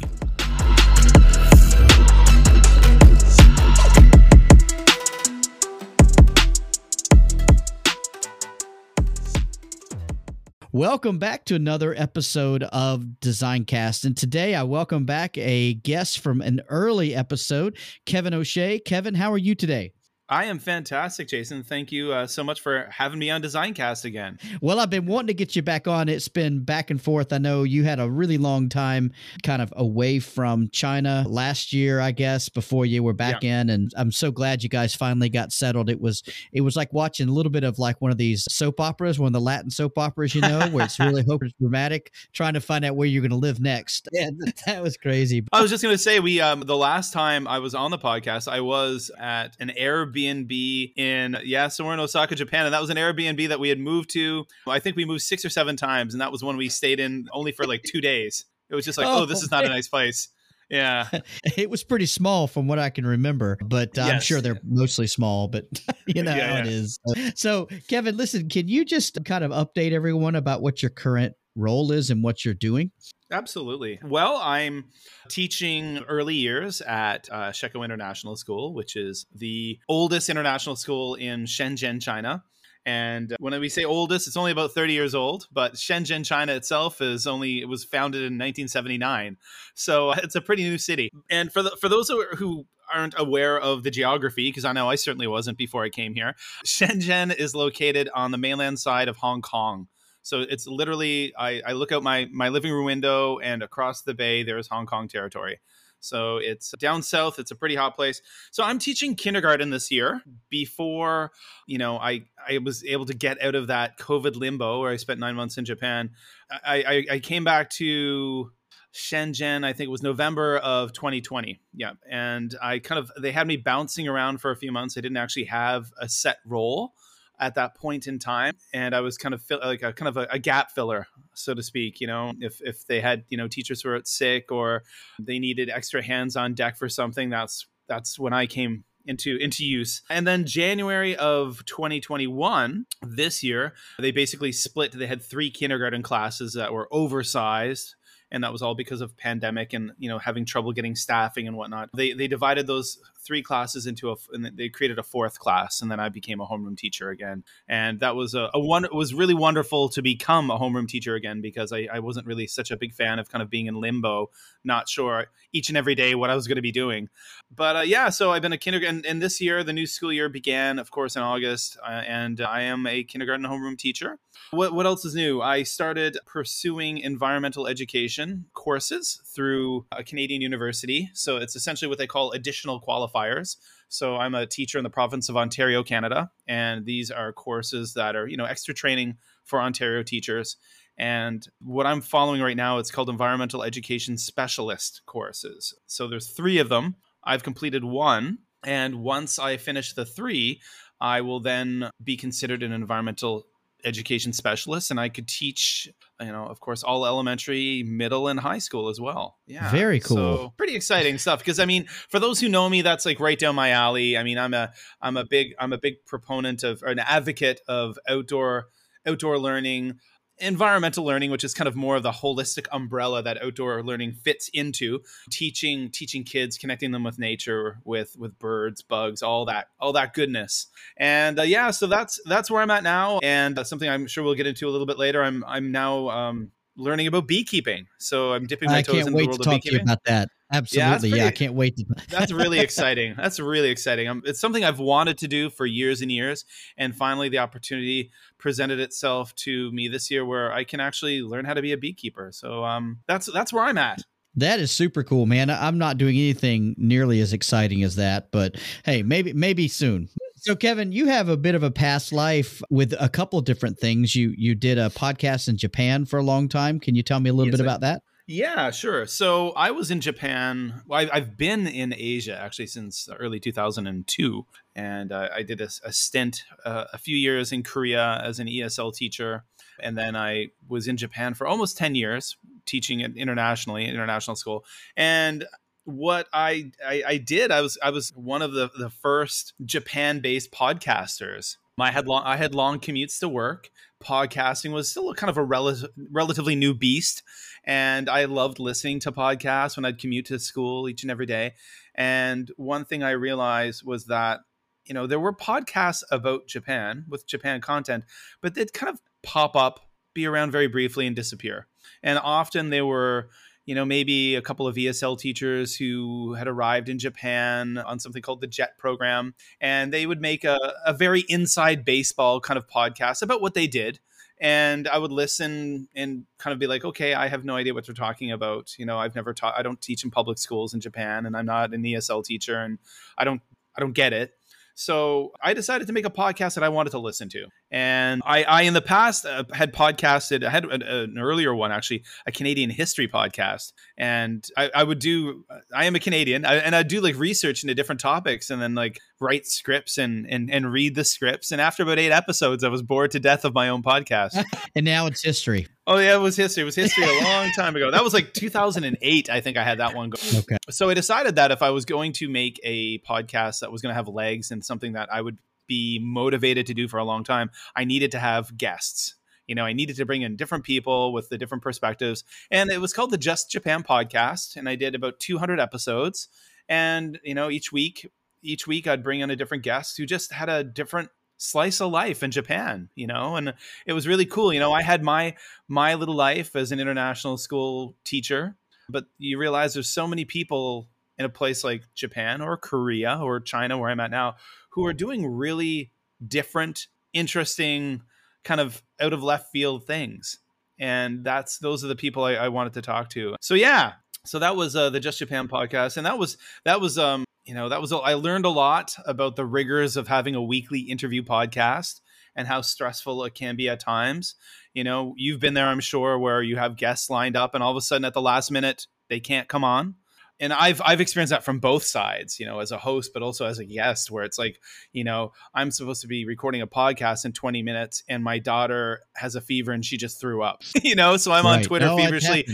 Welcome 10.80 11.20
back 11.20 11.44
to 11.48 11.56
another 11.56 11.94
episode 11.94 12.64
of 12.64 13.02
Designcast. 13.20 14.06
And 14.06 14.16
today 14.16 14.56
I 14.56 14.64
welcome 14.64 15.04
back 15.04 15.38
a 15.38 15.74
guest 15.74 16.20
from 16.20 16.40
an 16.40 16.62
early 16.70 17.14
episode, 17.14 17.78
Kevin 18.06 18.34
O'Shea. 18.34 18.80
Kevin, 18.80 19.14
how 19.14 19.30
are 19.34 19.38
you 19.38 19.56
today? 19.56 19.92
I 20.30 20.46
am 20.46 20.60
fantastic, 20.60 21.28
Jason. 21.28 21.64
Thank 21.64 21.92
you 21.92 22.12
uh, 22.12 22.28
so 22.28 22.44
much 22.44 22.62
for 22.62 22.88
having 22.92 23.18
me 23.18 23.32
on 23.32 23.42
Designcast 23.42 24.06
again. 24.06 24.38
Well, 24.62 24.80
I've 24.80 24.92
been 24.92 25.08
wanting 25.08 25.28
to 25.28 25.34
get 25.34 25.56
you 25.56 25.64
back 25.64 25.88
on. 25.88 26.08
It's 26.08 26.28
been 26.28 26.60
back 26.60 26.92
and 26.92 27.02
forth. 27.02 27.34
I 27.34 27.40
know 27.40 27.64
you 27.64 27.84
had 27.84 28.00
a 28.00 28.08
really 28.08 28.38
long 28.38 28.70
time 28.70 29.12
kind 29.42 29.60
of 29.60 29.74
away 29.76 30.20
from 30.20 30.70
China 30.70 31.26
last 31.28 31.74
year, 31.74 32.00
I 32.00 32.12
guess, 32.12 32.48
before 32.48 32.86
you 32.86 33.02
were 33.02 33.14
back 33.14 33.42
yeah. 33.42 33.62
in, 33.62 33.72
and 33.72 33.92
I'm 33.98 34.12
so 34.12 34.32
glad 34.32 34.62
you 34.62 34.70
guys 34.70 34.94
finally 34.94 35.30
got 35.30 35.52
settled. 35.52 35.90
It 35.90 36.00
was 36.00 36.22
it 36.54 36.62
was 36.62 36.76
like 36.76 36.94
watching 36.94 37.28
a 37.28 37.32
little 37.32 37.52
bit 37.52 37.64
of 37.64 37.80
like 37.80 38.00
one 38.00 38.12
of 38.12 38.18
these 38.18 38.46
soap 38.52 38.80
operas, 38.80 39.18
one 39.18 39.28
of 39.28 39.34
the 39.34 39.42
Latin 39.42 39.72
soap 39.72 39.98
operas, 39.98 40.36
you 40.36 40.42
know, 40.42 40.68
where 40.70 40.86
it's 40.86 41.00
really 41.00 41.24
hopeless 41.24 41.54
dramatic, 41.60 42.14
trying 42.34 42.54
to 42.54 42.62
find 42.62 42.86
out 42.86 42.96
where 42.96 43.08
you're 43.08 43.24
going 43.24 43.32
to 43.32 43.38
live 43.38 43.60
next. 43.60 44.08
Yeah, 44.20 44.32
that 44.66 44.84
was 44.84 44.98
crazy. 44.98 45.46
I 45.54 45.62
was 45.62 45.72
just 45.72 45.82
going 45.82 45.94
to 45.94 45.98
say 45.98 46.20
we 46.20 46.42
um 46.42 46.62
the 46.62 46.76
last 46.76 47.14
time 47.14 47.48
I 47.48 47.60
was 47.60 47.74
on 47.74 47.90
the 47.90 47.98
podcast, 47.98 48.52
I 48.52 48.60
was 48.60 49.10
at 49.18 49.56
an 49.62 49.72
Airbnb 49.80 50.19
Airbnb 50.26 50.94
in 50.98 51.38
yeah 51.44 51.68
somewhere 51.68 51.94
in 51.94 52.00
Osaka, 52.00 52.36
Japan, 52.36 52.66
and 52.66 52.74
that 52.74 52.82
was 52.82 52.90
an 52.90 52.98
Airbnb 52.98 53.50
that 53.50 53.60
we 53.60 53.70
had 53.70 53.80
moved 53.80 54.10
to. 54.12 54.46
I 54.68 54.80
think 54.80 54.96
we 54.96 55.06
moved 55.06 55.22
six 55.22 55.46
or 55.46 55.50
seven 55.50 55.76
times, 55.76 56.14
and 56.14 56.22
that 56.22 56.32
was 56.32 56.44
one 56.44 56.58
we 56.58 56.70
stayed 56.70 57.00
in 57.00 57.28
only 57.34 57.52
for 57.52 57.66
like 57.66 57.84
two 57.84 58.02
days. 58.02 58.46
It 58.70 58.76
was 58.76 58.86
just 58.86 58.98
like, 58.98 59.08
oh, 59.10 59.24
oh 59.24 59.26
this 59.26 59.44
is 59.44 59.52
not 59.52 59.66
a 59.66 59.70
nice 59.70 59.88
place. 59.88 60.30
Yeah. 60.70 61.10
it 61.58 61.70
was 61.70 61.84
pretty 61.84 62.06
small 62.06 62.48
from 62.48 62.68
what 62.68 62.80
I 62.80 62.90
can 62.90 63.06
remember, 63.06 63.58
but 63.66 63.98
uh, 63.98 64.04
yes. 64.04 64.12
I'm 64.12 64.22
sure 64.22 64.42
they're 64.42 64.60
mostly 64.64 65.08
small, 65.08 65.48
but 65.48 65.66
you 66.08 66.24
know 66.24 66.36
yeah, 66.36 66.48
how 66.48 66.56
yeah. 66.56 66.62
it 66.62 66.68
is. 66.68 67.00
So, 67.36 67.68
Kevin, 67.88 68.18
listen, 68.18 68.50
can 68.50 68.68
you 68.68 68.86
just 68.86 69.24
kind 69.26 69.44
of 69.44 69.52
update 69.52 69.92
everyone 69.92 70.36
about 70.36 70.62
what 70.62 70.82
your 70.82 70.92
current 70.92 71.34
role 71.56 71.92
is 71.92 72.10
and 72.10 72.24
what 72.24 72.46
you're 72.46 72.54
doing? 72.54 72.92
Absolutely. 73.32 74.00
Well, 74.04 74.38
I'm 74.38 74.86
teaching 75.30 76.00
early 76.08 76.36
years 76.36 76.82
at 76.82 77.30
uh, 77.32 77.50
Shekou 77.50 77.86
International 77.86 78.36
School, 78.36 78.74
which 78.74 78.96
is 78.96 79.28
the 79.36 79.80
oldest 79.88 80.30
international 80.30 80.76
school 80.76 81.16
in 81.16 81.46
Shenzhen, 81.46 82.02
China. 82.02 82.44
And 82.86 83.36
when 83.40 83.60
we 83.60 83.70
say 83.70 83.84
oldest, 83.84 84.28
it's 84.28 84.38
only 84.38 84.52
about 84.52 84.72
30 84.72 84.94
years 84.94 85.14
old, 85.14 85.48
but 85.52 85.76
Shenzhen, 85.76 86.26
China 86.26 86.54
itself 86.54 87.02
is 87.02 87.28
only, 87.28 87.62
it 87.62 87.68
was 87.68 87.84
founded 87.84 88.22
in 88.22 88.34
1979. 88.38 89.38
So 89.76 90.12
it's 90.18 90.36
a 90.36 90.42
pretty 90.42 90.64
new 90.64 90.78
city. 90.78 91.12
And 91.30 91.52
for, 91.54 91.62
the, 91.62 91.78
for 91.80 91.88
those 91.88 92.10
who 92.10 92.66
aren't 92.92 93.20
aware 93.20 93.60
of 93.60 93.84
the 93.84 93.92
geography, 93.92 94.50
because 94.50 94.66
I 94.66 94.72
know 94.72 94.90
I 94.90 94.96
certainly 94.96 95.28
wasn't 95.28 95.58
before 95.58 95.84
I 95.84 95.90
came 95.90 96.16
here, 96.16 96.36
Shenzhen 96.66 97.36
is 97.36 97.54
located 97.54 98.10
on 98.16 98.32
the 98.32 98.38
mainland 98.38 98.80
side 98.80 99.08
of 99.08 99.18
Hong 99.18 99.44
Kong. 99.44 99.88
So 100.22 100.42
it's 100.42 100.68
literally 100.68 101.34
I, 101.38 101.62
I 101.66 101.72
look 101.74 101.92
out 101.92 102.04
my 102.04 102.28
my 102.32 102.50
living 102.50 102.72
room 102.72 102.86
window 102.86 103.40
and 103.40 103.64
across 103.64 104.02
the 104.02 104.14
bay 104.14 104.44
there's 104.44 104.68
Hong 104.68 104.86
Kong 104.86 105.08
territory. 105.08 105.60
So 106.02 106.38
it's 106.38 106.72
down 106.80 107.04
south. 107.04 107.40
It's 107.40 107.52
a 107.52 107.56
pretty 107.56 107.76
hot 107.76 107.96
place. 107.96 108.22
So 108.52 108.64
I'm 108.64 108.80
teaching 108.80 109.16
kindergarten 109.16 109.70
this 109.70 109.92
year. 109.92 110.22
Before 110.50 111.32
you 111.68 111.78
know, 111.78 111.98
I 111.98 112.26
I 112.48 112.60
was 112.60 112.84
able 112.86 113.06
to 113.06 113.14
get 113.14 113.42
out 113.42 113.56
of 113.56 113.68
that 113.68 113.98
COVID 113.98 114.36
limbo 114.36 114.82
where 114.82 114.92
I 114.92 114.98
spent 114.98 115.20
nine 115.20 115.36
months 115.36 115.58
in 115.58 115.66
Japan. 115.66 116.12
I 116.52 117.06
I, 117.10 117.16
I 117.16 117.20
came 117.20 117.44
back 117.44 117.70
to 117.72 118.52
Shenzhen. 118.94 119.64
I 119.64 119.74
think 119.74 119.88
it 119.88 119.92
was 119.92 120.04
November 120.04 120.58
of 120.58 120.94
2020. 120.94 121.60
Yeah, 121.74 121.94
and 122.10 122.56
I 122.62 122.80
kind 122.80 123.00
of 123.00 123.12
they 123.22 123.32
had 123.32 123.48
me 123.48 123.58
bouncing 123.58 124.08
around 124.08 124.40
for 124.40 124.52
a 124.52 124.56
few 124.56 124.72
months. 124.72 124.98
I 124.98 125.02
didn't 125.02 125.18
actually 125.18 125.46
have 125.46 125.92
a 126.00 126.10
set 126.10 126.38
role 126.46 126.94
at 127.40 127.56
that 127.56 127.76
point 127.76 128.08
in 128.08 128.20
time 128.20 128.56
and 128.74 128.94
i 128.94 129.00
was 129.00 129.18
kind 129.18 129.34
of 129.34 129.42
fill, 129.42 129.60
like 129.64 129.84
a 129.84 129.94
kind 129.94 130.08
of 130.08 130.18
a, 130.18 130.28
a, 130.32 130.40
gap 130.40 130.72
filler 130.72 131.08
so 131.34 131.54
to 131.54 131.64
speak 131.64 132.02
you 132.02 132.08
know 132.08 132.34
if 132.40 132.62
if 132.62 132.86
they 132.88 133.02
had 133.02 133.24
you 133.30 133.38
know 133.38 133.48
teachers 133.48 133.84
were 133.84 134.00
sick 134.04 134.52
or 134.52 134.84
they 135.20 135.40
needed 135.40 135.70
extra 135.70 136.02
hands 136.02 136.36
on 136.36 136.54
deck 136.54 136.78
for 136.78 136.90
something 136.90 137.30
that's 137.30 137.66
that's 137.88 138.20
when 138.20 138.34
i 138.34 138.46
came 138.46 138.84
into 139.06 139.38
into 139.38 139.66
use. 139.66 140.04
And 140.10 140.28
then 140.28 140.46
January 140.46 141.16
of 141.16 141.66
2021, 141.66 142.86
this 143.02 143.44
year, 143.44 143.74
they 143.98 144.12
basically 144.12 144.52
split. 144.52 144.92
They 144.92 145.08
had 145.08 145.22
three 145.22 145.50
kindergarten 145.50 146.04
classes 146.04 146.54
that 146.54 146.72
were 146.72 146.88
oversized 146.92 147.96
and 148.32 148.44
that 148.44 148.52
was 148.52 148.62
all 148.62 148.76
because 148.76 149.02
of 149.02 149.18
pandemic 149.18 149.74
and 149.74 149.92
you 149.98 150.10
know 150.10 150.20
having 150.20 150.46
trouble 150.46 150.72
getting 150.72 150.96
staffing 150.96 151.48
and 151.48 151.58
whatnot. 151.58 151.90
They 151.96 152.14
they 152.14 152.28
divided 152.28 152.68
those 152.68 153.00
three 153.20 153.42
classes 153.42 153.86
into 153.86 154.12
a 154.12 154.16
and 154.32 154.52
they 154.58 154.70
created 154.70 155.00
a 155.00 155.04
fourth 155.04 155.40
class, 155.40 155.82
and 155.82 155.92
then 155.92 156.00
I 156.00 156.10
became 156.10 156.40
a 156.40 156.48
homeroom 156.48 156.78
teacher 156.78 157.10
again, 157.10 157.44
and 157.68 158.00
that 158.00 158.16
was 158.16 158.34
a, 158.34 158.50
a 158.54 158.60
one. 158.60 158.86
It 158.86 158.94
was 158.94 159.14
really 159.14 159.34
wonderful 159.34 159.90
to 159.90 160.02
become 160.02 160.50
a 160.50 160.58
homeroom 160.58 160.88
teacher 160.88 161.16
again 161.16 161.42
because 161.42 161.72
I, 161.72 161.88
I 161.92 162.00
wasn't 162.00 162.26
really 162.28 162.48
such 162.48 162.72
a 162.72 162.78
big 162.78 162.94
fan 162.94 163.20
of 163.20 163.30
kind 163.30 163.42
of 163.42 163.50
being 163.50 163.68
in 163.68 163.76
limbo, 163.76 164.30
not 164.64 164.90
sure 164.90 165.28
each 165.52 165.70
and 165.70 165.78
every 165.78 165.96
day 165.96 166.16
what 166.16 166.30
I 166.30 166.36
was 166.36 166.48
going 166.48 166.58
to 166.58 166.62
be 166.62 166.72
doing. 166.72 167.10
But 167.54 167.76
uh, 167.76 167.82
yeah, 167.82 168.10
so 168.10 168.32
I've 168.32 168.42
been 168.42 168.54
a 168.54 168.58
kindergarten, 168.58 169.04
and, 169.08 169.20
this 169.20 169.42
year 169.42 169.64
the 169.64 169.74
new 169.74 169.88
school 169.88 170.14
year 170.14 170.30
began, 170.30 170.80
of 170.80 170.92
course, 170.92 171.16
in 171.16 171.22
August, 171.24 171.78
uh, 171.84 172.04
and 172.08 172.40
I 172.40 172.62
am 172.62 172.88
a 172.88 173.04
kindergarten 173.04 173.46
homeroom 173.46 173.78
teacher. 173.78 174.20
What, 174.52 174.74
what 174.74 174.86
else 174.86 175.04
is 175.04 175.16
new? 175.16 175.42
I 175.42 175.64
started 175.64 176.18
pursuing 176.26 177.00
environmental 177.00 177.68
education 177.68 178.46
courses 178.54 179.22
through 179.26 179.86
a 179.92 180.04
Canadian 180.04 180.42
university. 180.42 181.10
So 181.14 181.38
it's 181.38 181.56
essentially 181.56 181.90
what 181.90 181.98
they 181.98 182.08
call 182.08 182.32
additional 182.32 182.80
qualifiers. 183.10 183.58
So 183.88 184.16
I'm 184.18 184.36
a 184.36 184.46
teacher 184.46 184.78
in 184.78 184.84
the 184.84 184.90
province 184.90 185.30
of 185.30 185.38
Ontario, 185.38 185.84
Canada, 185.84 186.32
and 186.48 186.86
these 186.86 187.10
are 187.12 187.34
courses 187.34 187.94
that 187.96 188.16
are, 188.16 188.28
you 188.28 188.38
know, 188.38 188.46
extra 188.46 188.74
training 188.74 189.18
for 189.46 189.62
Ontario 189.62 190.04
teachers. 190.04 190.58
And 190.98 191.48
what 191.62 191.88
I'm 191.88 192.02
following 192.02 192.42
right 192.42 192.58
now, 192.58 192.78
it's 192.78 192.92
called 192.92 193.10
environmental 193.10 193.64
education 193.64 194.18
specialist 194.18 195.02
courses. 195.06 195.74
So 195.88 196.08
there's 196.08 196.28
3 196.28 196.60
of 196.60 196.70
them. 196.70 196.96
I've 197.24 197.44
completed 197.44 197.84
one, 197.84 198.40
and 198.64 198.96
once 198.96 199.40
I 199.40 199.58
finish 199.58 199.94
the 199.94 200.06
3, 200.06 200.62
I 201.02 201.22
will 201.22 201.40
then 201.40 201.90
be 202.04 202.18
considered 202.18 202.62
an 202.62 202.74
environmental 202.74 203.48
education 203.86 204.34
specialist 204.34 204.92
and 204.92 205.00
I 205.00 205.08
could 205.08 205.30
teach, 205.30 205.88
you 206.20 206.32
know, 206.32 206.46
of 206.46 206.60
course, 206.60 206.84
all 206.84 207.06
elementary, 207.06 207.84
middle, 207.84 208.28
and 208.28 208.40
high 208.40 208.58
school 208.58 208.90
as 208.90 209.00
well. 209.00 209.38
Yeah. 209.48 209.72
Very 209.72 210.00
cool. 210.00 210.18
So 210.18 210.54
pretty 210.58 210.76
exciting 210.76 211.18
stuff. 211.18 211.40
Because 211.40 211.60
I 211.60 211.66
mean, 211.66 211.86
for 212.10 212.20
those 212.20 212.40
who 212.40 212.50
know 212.50 212.70
me, 212.70 212.82
that's 212.82 213.06
like 213.06 213.20
right 213.20 213.40
down 213.40 213.56
my 213.56 213.70
alley. 213.72 214.18
I 214.18 214.24
mean, 214.24 214.38
I'm 214.38 214.54
a 214.54 214.72
I'm 215.02 215.18
a 215.18 215.26
big 215.26 215.54
I'm 215.60 215.74
a 215.74 215.78
big 215.78 216.06
proponent 216.06 216.64
of 216.64 216.84
or 216.84 216.90
an 216.90 217.00
advocate 217.00 217.62
of 217.68 217.98
outdoor 218.08 218.68
outdoor 219.06 219.40
learning 219.40 220.00
environmental 220.42 221.04
learning 221.04 221.32
which 221.32 221.44
is 221.44 221.54
kind 221.54 221.68
of 221.68 221.76
more 221.76 221.96
of 221.96 222.04
the 222.04 222.12
holistic 222.12 222.68
umbrella 222.72 223.22
that 223.22 223.42
outdoor 223.44 223.84
learning 223.84 224.14
fits 224.14 224.50
into 224.54 225.00
teaching 225.30 225.90
teaching 225.90 226.24
kids 226.24 226.58
connecting 226.58 226.92
them 226.92 227.04
with 227.04 227.20
nature 227.20 227.80
with 227.84 228.16
with 228.18 228.38
birds 228.40 228.82
bugs 228.82 229.22
all 229.22 229.46
that 229.46 229.68
all 229.80 229.94
that 229.94 230.14
goodness 230.14 230.68
and 230.98 231.40
uh, 231.40 231.44
yeah 231.44 231.72
so 231.72 231.88
that's 231.88 232.20
that's 232.26 232.50
where 232.50 232.62
i'm 232.62 232.72
at 232.72 232.84
now 232.84 233.20
and 233.24 233.58
uh, 233.60 233.64
something 233.64 233.90
i'm 233.90 234.08
sure 234.08 234.24
we'll 234.24 234.36
get 234.36 234.48
into 234.48 234.68
a 234.68 234.72
little 234.72 234.88
bit 234.88 234.98
later 234.98 235.24
i'm 235.24 235.44
i'm 235.48 235.72
now 235.72 236.10
um, 236.10 236.52
learning 236.80 237.08
about 237.08 237.28
beekeeping. 237.28 237.88
So 238.00 238.34
I'm 238.34 238.48
dipping 238.48 238.70
my 238.70 238.78
I 238.78 238.82
toes 238.82 239.06
in 239.06 239.14
the 239.14 239.26
world 239.26 239.46
of 239.46 239.52
beekeeping. 239.52 239.52
I 239.52 239.60
can't 239.60 239.60
wait 239.60 239.62
to 239.62 239.62
talk 239.62 239.62
to 239.64 239.72
you 239.74 239.82
about 239.82 240.04
that. 240.06 240.30
Absolutely. 240.52 240.80
Yeah, 240.80 240.98
pretty, 240.98 241.18
yeah, 241.18 241.26
I 241.28 241.32
can't 241.32 241.54
wait. 241.54 241.78
To... 241.78 241.86
that's 242.10 242.32
really 242.32 242.60
exciting. 242.60 243.14
That's 243.16 243.40
really 243.40 243.70
exciting. 243.70 244.08
Um, 244.08 244.24
it's 244.26 244.40
something 244.40 244.64
I've 244.64 244.80
wanted 244.80 245.18
to 245.20 245.28
do 245.28 245.50
for 245.50 245.66
years 245.66 246.02
and 246.02 246.12
years. 246.12 246.46
And 246.78 246.96
finally, 246.96 247.30
the 247.30 247.38
opportunity 247.38 248.12
presented 248.38 248.80
itself 248.80 249.36
to 249.36 249.72
me 249.72 249.88
this 249.88 250.10
year 250.10 250.26
where 250.26 250.52
I 250.52 250.64
can 250.64 250.80
actually 250.80 251.22
learn 251.22 251.46
how 251.46 251.54
to 251.54 251.62
be 251.62 251.72
a 251.72 251.78
beekeeper. 251.78 252.32
So 252.32 252.64
um, 252.64 253.00
that's, 253.08 253.32
that's 253.32 253.54
where 253.54 253.64
I'm 253.64 253.78
at. 253.78 254.02
That 254.36 254.60
is 254.60 254.72
super 254.72 255.04
cool, 255.04 255.26
man. 255.26 255.50
I'm 255.50 255.78
not 255.78 255.98
doing 255.98 256.16
anything 256.16 256.76
nearly 256.78 257.20
as 257.20 257.34
exciting 257.34 257.84
as 257.84 257.96
that, 257.96 258.32
but 258.32 258.56
hey, 258.86 259.04
maybe 259.04 259.34
maybe 259.34 259.68
soon. 259.68 260.08
So 260.36 260.56
Kevin, 260.56 260.92
you 260.92 261.08
have 261.08 261.28
a 261.28 261.36
bit 261.36 261.56
of 261.56 261.64
a 261.64 261.72
past 261.72 262.14
life 262.14 262.62
with 262.70 262.94
a 263.00 263.10
couple 263.10 263.40
of 263.40 263.46
different 263.46 263.80
things. 263.80 264.16
You 264.16 264.34
you 264.38 264.56
did 264.56 264.78
a 264.78 264.90
podcast 264.90 265.50
in 265.50 265.58
Japan 265.58 266.06
for 266.06 266.20
a 266.20 266.24
long 266.24 266.48
time. 266.48 266.80
Can 266.80 266.96
you 266.96 267.04
tell 267.04 267.20
me 267.20 267.30
a 267.30 267.34
little 267.34 267.52
yes, 267.52 267.58
bit 267.58 267.66
about 267.66 267.82
that? 267.82 268.04
Yeah, 268.32 268.70
sure. 268.70 269.08
So 269.08 269.54
I 269.54 269.72
was 269.72 269.90
in 269.90 270.02
Japan. 270.02 270.84
Well, 270.86 271.10
I've 271.12 271.36
been 271.36 271.66
in 271.66 271.96
Asia 271.98 272.40
actually 272.40 272.68
since 272.68 273.10
early 273.18 273.40
2002, 273.40 274.46
and 274.76 275.12
uh, 275.12 275.30
I 275.36 275.42
did 275.42 275.60
a, 275.62 275.70
a 275.84 275.92
stint 275.92 276.44
uh, 276.64 276.86
a 276.94 277.00
few 277.00 277.18
years 277.18 277.52
in 277.52 277.64
Korea 277.64 278.22
as 278.24 278.38
an 278.38 278.46
ESL 278.46 278.94
teacher, 278.94 279.46
and 279.80 279.98
then 279.98 280.16
I 280.16 280.50
was 280.68 280.88
in 280.88 280.96
Japan 280.96 281.34
for 281.34 281.48
almost 281.48 281.76
10 281.80 281.96
years 281.96 282.38
teaching 282.68 283.00
internationally, 283.00 283.86
international 283.86 284.36
school, 284.36 284.64
and 284.96 285.46
what 285.86 286.28
I, 286.32 286.72
I, 286.86 287.04
I 287.08 287.18
did 287.18 287.50
I 287.50 287.62
was 287.62 287.80
I 287.82 287.90
was 287.90 288.10
one 288.10 288.44
of 288.44 288.54
the 288.54 288.70
the 288.78 288.92
first 288.92 289.56
Japan 289.66 290.20
based 290.20 290.52
podcasters. 290.52 291.58
I 291.80 291.90
had 291.90 292.08
long 292.08 292.24
I 292.26 292.38
had 292.38 292.54
long 292.54 292.80
commutes 292.80 293.20
to 293.22 293.30
work. 293.30 293.72
Podcasting 294.04 294.72
was 294.72 294.90
still 294.90 295.14
kind 295.14 295.30
of 295.30 295.38
a 295.38 295.44
rel- 295.44 295.76
relatively 296.12 296.56
new 296.56 296.74
beast, 296.74 297.24
and 297.66 298.10
I 298.10 298.26
loved 298.26 298.60
listening 298.60 299.00
to 299.02 299.12
podcasts 299.12 299.76
when 299.76 299.86
I'd 299.86 300.00
commute 300.00 300.26
to 300.28 300.40
school 300.40 300.88
each 300.88 301.04
and 301.04 301.12
every 301.12 301.26
day. 301.26 301.54
And 301.96 302.50
one 302.56 302.86
thing 302.86 303.04
I 303.04 303.12
realized 303.12 303.84
was 303.86 304.06
that 304.06 304.40
you 304.86 304.94
know 304.94 305.06
there 305.06 305.20
were 305.20 305.34
podcasts 305.34 306.04
about 306.12 306.48
Japan 306.48 307.06
with 307.10 307.28
Japan 307.28 307.62
content, 307.62 308.06
but 308.42 308.56
they'd 308.56 308.74
kind 308.74 308.90
of 308.90 309.02
pop 309.22 309.56
up, 309.56 309.82
be 310.14 310.26
around 310.26 310.52
very 310.52 310.68
briefly, 310.68 311.06
and 311.06 311.16
disappear. 311.16 311.68
And 312.02 312.20
often 312.20 312.70
they 312.70 312.82
were 312.82 313.30
you 313.70 313.76
know, 313.76 313.86
maybe 313.86 314.34
a 314.34 314.42
couple 314.42 314.66
of 314.66 314.78
ESL 314.78 315.20
teachers 315.20 315.76
who 315.76 316.34
had 316.34 316.48
arrived 316.48 316.90
in 316.90 316.98
Japan 316.98 317.78
on 317.78 318.00
something 318.00 318.20
called 318.20 318.42
the 318.42 318.48
JET 318.48 318.80
program. 318.80 319.36
And 319.62 319.94
they 319.94 320.08
would 320.08 320.20
make 320.20 320.44
a, 320.44 320.58
a 320.88 320.92
very 320.92 321.24
inside 321.30 321.86
baseball 321.86 322.42
kind 322.42 322.58
of 322.58 322.68
podcast 322.68 323.22
about 323.22 323.42
what 323.44 323.54
they 323.54 323.68
did. 323.68 324.00
And 324.42 324.88
I 324.88 324.98
would 324.98 325.12
listen 325.12 325.88
and 325.96 326.26
kind 326.40 326.52
of 326.52 326.58
be 326.58 326.66
like, 326.66 326.84
okay, 326.84 327.14
I 327.14 327.28
have 327.28 327.46
no 327.46 327.58
idea 327.58 327.76
what 327.76 327.86
they're 327.86 327.94
talking 327.94 328.32
about. 328.32 328.74
You 328.80 328.88
know, 328.88 328.98
I've 328.98 329.14
never 329.14 329.36
taught, 329.36 329.54
I 329.56 329.62
don't 329.62 329.80
teach 329.80 330.04
in 330.04 330.10
public 330.10 330.40
schools 330.40 330.74
in 330.74 330.82
Japan 330.82 331.28
and 331.28 331.38
I'm 331.38 331.46
not 331.46 331.72
an 331.72 331.84
ESL 331.84 332.26
teacher 332.26 332.58
and 332.58 332.80
I 333.20 333.24
don't, 333.24 333.40
I 333.78 333.82
don't 333.82 333.94
get 333.94 334.14
it. 334.14 334.34
So 334.74 335.32
I 335.44 335.54
decided 335.54 335.86
to 335.86 335.94
make 335.94 336.08
a 336.08 336.10
podcast 336.10 336.56
that 336.56 336.64
I 336.64 336.70
wanted 336.70 336.90
to 336.92 337.00
listen 337.00 337.30
to. 337.30 337.46
And 337.72 338.22
I, 338.26 338.44
I 338.44 338.62
in 338.64 338.74
the 338.74 338.82
past 338.82 339.26
uh, 339.26 339.44
had 339.54 339.74
podcasted, 339.74 340.44
I 340.44 340.50
had 340.50 340.66
an, 340.66 340.82
an, 340.82 341.20
earlier 341.20 341.54
one 341.54 341.72
actually, 341.72 342.04
a 342.26 342.32
Canadian 342.32 342.70
history 342.70 343.08
podcast. 343.08 343.74
And 343.98 344.46
I, 344.58 344.72
I 344.74 344.84
would 344.84 345.00
do, 345.00 345.46
I 345.74 345.86
am 345.86 345.96
a 345.96 346.00
Canadian, 346.00 346.46
I, 346.46 346.56
and 346.56 346.76
I 346.76 346.82
do 346.82 347.00
like 347.00 347.18
research 347.18 347.64
into 347.64 347.76
different 347.76 348.02
topics 348.02 348.50
and 348.50 348.60
then 348.60 348.74
like 348.74 349.00
write 349.20 349.46
scripts 349.46 350.00
and, 350.00 350.26
and, 350.28 350.50
and 350.50 350.72
read 350.72 350.96
the 350.96 351.04
scripts. 351.04 351.52
And 351.52 351.62
after 351.62 351.84
about 351.84 352.00
eight 352.00 352.12
episodes, 352.12 352.64
I 352.64 352.70
was 352.70 352.82
bored 352.82 353.12
to 353.12 353.20
death 353.20 353.46
of 353.46 353.54
my 353.54 353.70
own 353.70 353.84
podcast. 353.84 354.44
and 354.76 354.86
now 354.86 355.06
it's 355.06 355.22
history. 355.22 355.68
Oh 355.86 355.98
yeah, 355.98 356.16
it 356.16 356.20
was 356.20 356.36
history. 356.36 356.62
It 356.62 356.66
was 356.66 356.76
history 356.76 357.04
a 357.04 357.24
long 357.24 357.52
time 357.52 357.76
ago. 357.76 357.92
That 357.92 358.04
was 358.04 358.14
like 358.14 358.34
2008. 358.34 359.30
I 359.30 359.42
think 359.42 359.58
I 359.58 359.64
had 359.64 359.80
that 359.80 359.96
one 359.96 360.10
go. 360.10 360.20
Okay. 360.40 360.58
So 360.70 360.90
I 360.90 360.94
decided 360.94 361.36
that 361.36 361.52
if 361.52 361.62
I 361.62 361.70
was 361.70 361.86
going 361.86 362.14
to 362.14 362.30
make 362.30 362.60
a 362.64 363.00
podcast 363.00 363.60
that 363.60 363.72
was 363.72 363.82
going 363.82 363.92
to 363.92 363.96
have 363.96 364.08
legs 364.08 364.52
and 364.52 364.64
something 364.64 364.94
that 364.94 365.12
I 365.12 365.22
would 365.22 365.38
be 365.70 366.00
motivated 366.04 366.68
to 366.68 366.74
do 366.74 366.90
for 366.90 366.98
a 366.98 367.06
long 367.06 367.24
time, 367.24 367.52
I 367.74 367.86
needed 367.86 368.12
to 368.12 368.20
have 368.20 368.58
guests. 368.58 369.16
You 369.48 369.56
know, 369.56 369.64
I 369.64 369.72
needed 369.72 369.96
to 369.96 370.06
bring 370.06 370.22
in 370.22 370.36
different 370.36 370.66
people 370.66 371.14
with 371.14 371.30
the 371.30 371.38
different 371.38 371.64
perspectives. 371.64 372.26
And 372.52 372.70
it 372.70 372.82
was 372.82 372.92
called 372.92 373.12
the 373.12 373.18
Just 373.18 373.50
Japan 373.50 373.84
podcast. 373.84 374.58
And 374.58 374.68
I 374.68 374.76
did 374.76 374.94
about 374.94 375.20
200 375.20 375.60
episodes. 375.60 376.28
And, 376.68 377.18
you 377.24 377.34
know, 377.34 377.50
each 377.50 377.72
week, 377.72 378.12
each 378.44 378.68
week 378.68 378.86
I'd 378.86 379.04
bring 379.04 379.22
in 379.22 379.32
a 379.32 379.36
different 379.36 379.64
guest 379.64 379.98
who 379.98 380.06
just 380.06 380.34
had 380.34 380.50
a 380.50 380.64
different 380.64 381.10
slice 381.38 381.82
of 381.82 381.92
life 381.92 382.22
in 382.22 382.32
Japan, 382.32 382.90
you 382.96 383.08
know, 383.08 383.38
and 383.38 383.54
it 383.86 383.94
was 383.94 384.08
really 384.08 384.26
cool. 384.26 384.54
You 384.54 384.60
know, 384.60 384.74
I 384.74 384.84
had 384.84 385.02
my 385.04 385.36
my 385.68 385.96
little 385.96 386.16
life 386.16 386.56
as 386.56 386.72
an 386.72 386.80
international 386.80 387.38
school 387.38 387.96
teacher, 388.04 388.58
but 388.90 389.06
you 389.18 389.40
realize 389.40 389.74
there's 389.74 389.90
so 389.90 390.06
many 390.06 390.26
people 390.26 390.90
in 391.20 391.26
a 391.26 391.30
place 391.30 391.64
like 391.64 391.84
Japan 391.94 392.42
or 392.42 392.58
Korea 392.58 393.20
or 393.22 393.42
China 393.42 393.78
where 393.78 393.90
I'm 393.90 394.00
at 394.00 394.10
now 394.10 394.38
who 394.72 394.86
are 394.86 394.94
doing 394.94 395.28
really 395.28 395.92
different, 396.26 396.88
interesting, 397.14 398.02
kind 398.46 398.62
of 398.62 398.82
out 399.02 399.12
of 399.12 399.22
left 399.22 399.52
field 399.52 399.86
things. 399.86 400.40
And 400.80 401.26
that's 401.26 401.58
those 401.58 401.84
are 401.84 401.90
the 401.90 401.96
people 401.96 402.24
I, 402.24 402.36
I 402.36 402.48
wanted 402.48 402.74
to 402.76 402.82
talk 402.82 403.10
to. 403.10 403.36
So 403.42 403.54
yeah, 403.54 403.94
so 404.26 404.40
that 404.40 404.56
was 404.56 404.76
uh, 404.76 404.90
the 404.90 405.02
Just 405.02 405.20
Japan 405.20 405.50
podcast, 405.50 405.98
and 405.98 406.06
that 406.06 406.18
was 406.18 406.38
that 406.64 406.80
was 406.80 406.98
um 406.98 407.26
you 407.44 407.54
know 407.54 407.68
that 407.68 407.82
was 407.82 407.92
I 407.92 408.14
learned 408.14 408.46
a 408.46 408.50
lot 408.50 408.96
about 409.06 409.36
the 409.36 409.46
rigors 409.46 409.98
of 409.98 410.08
having 410.08 410.36
a 410.36 410.44
weekly 410.44 410.80
interview 410.80 411.22
podcast 411.22 412.00
and 412.34 412.48
how 412.48 412.62
stressful 412.62 413.26
it 413.26 413.34
can 413.36 413.58
be 413.58 413.68
at 413.68 413.82
times. 413.82 414.36
You 414.74 414.86
know, 414.86 415.14
you've 415.18 415.42
been 415.42 415.56
there, 415.56 415.68
I'm 415.68 415.82
sure, 415.82 416.18
where 416.18 416.42
you 416.42 416.56
have 416.56 416.78
guests 416.78 417.10
lined 417.10 417.36
up, 417.36 417.56
and 417.56 417.62
all 417.62 417.72
of 417.72 417.78
a 417.78 417.82
sudden 417.82 418.06
at 418.06 418.14
the 418.14 418.22
last 418.22 418.52
minute 418.52 418.88
they 419.10 419.20
can't 419.20 419.50
come 419.50 419.66
on 419.66 419.96
and 420.40 420.54
I've 420.54 420.82
I've 420.84 421.02
experienced 421.02 421.32
that 421.32 421.44
from 421.44 421.60
both 421.60 421.84
sides, 421.84 422.40
you 422.40 422.46
know, 422.46 422.60
as 422.60 422.72
a 422.72 422.78
host, 422.78 423.12
but 423.14 423.22
also 423.22 423.46
as 423.46 423.60
a 423.60 423.66
guest, 423.66 424.10
where 424.10 424.24
it's 424.24 424.40
like, 424.40 424.60
you 424.94 425.04
know, 425.04 425.34
I'm 425.54 425.72
supposed 425.72 426.02
to 426.02 426.08
be 426.08 426.26
recording 426.26 426.62
a 426.62 426.68
podcast 426.68 427.26
in 427.26 427.34
20 427.34 427.62
minutes, 427.62 428.04
and 428.08 428.24
my 428.24 428.40
daughter 428.40 429.02
has 429.16 429.36
a 429.36 429.42
fever 429.42 429.72
and 429.72 429.84
she 429.84 429.98
just 429.98 430.20
threw 430.20 430.42
up, 430.42 430.64
you 430.84 430.96
know, 430.96 431.18
so 431.18 431.32
I'm 431.32 431.46
right. 431.46 431.58
on 431.58 431.64
Twitter 431.64 431.88
no, 431.88 431.98
feverishly, 431.98 432.48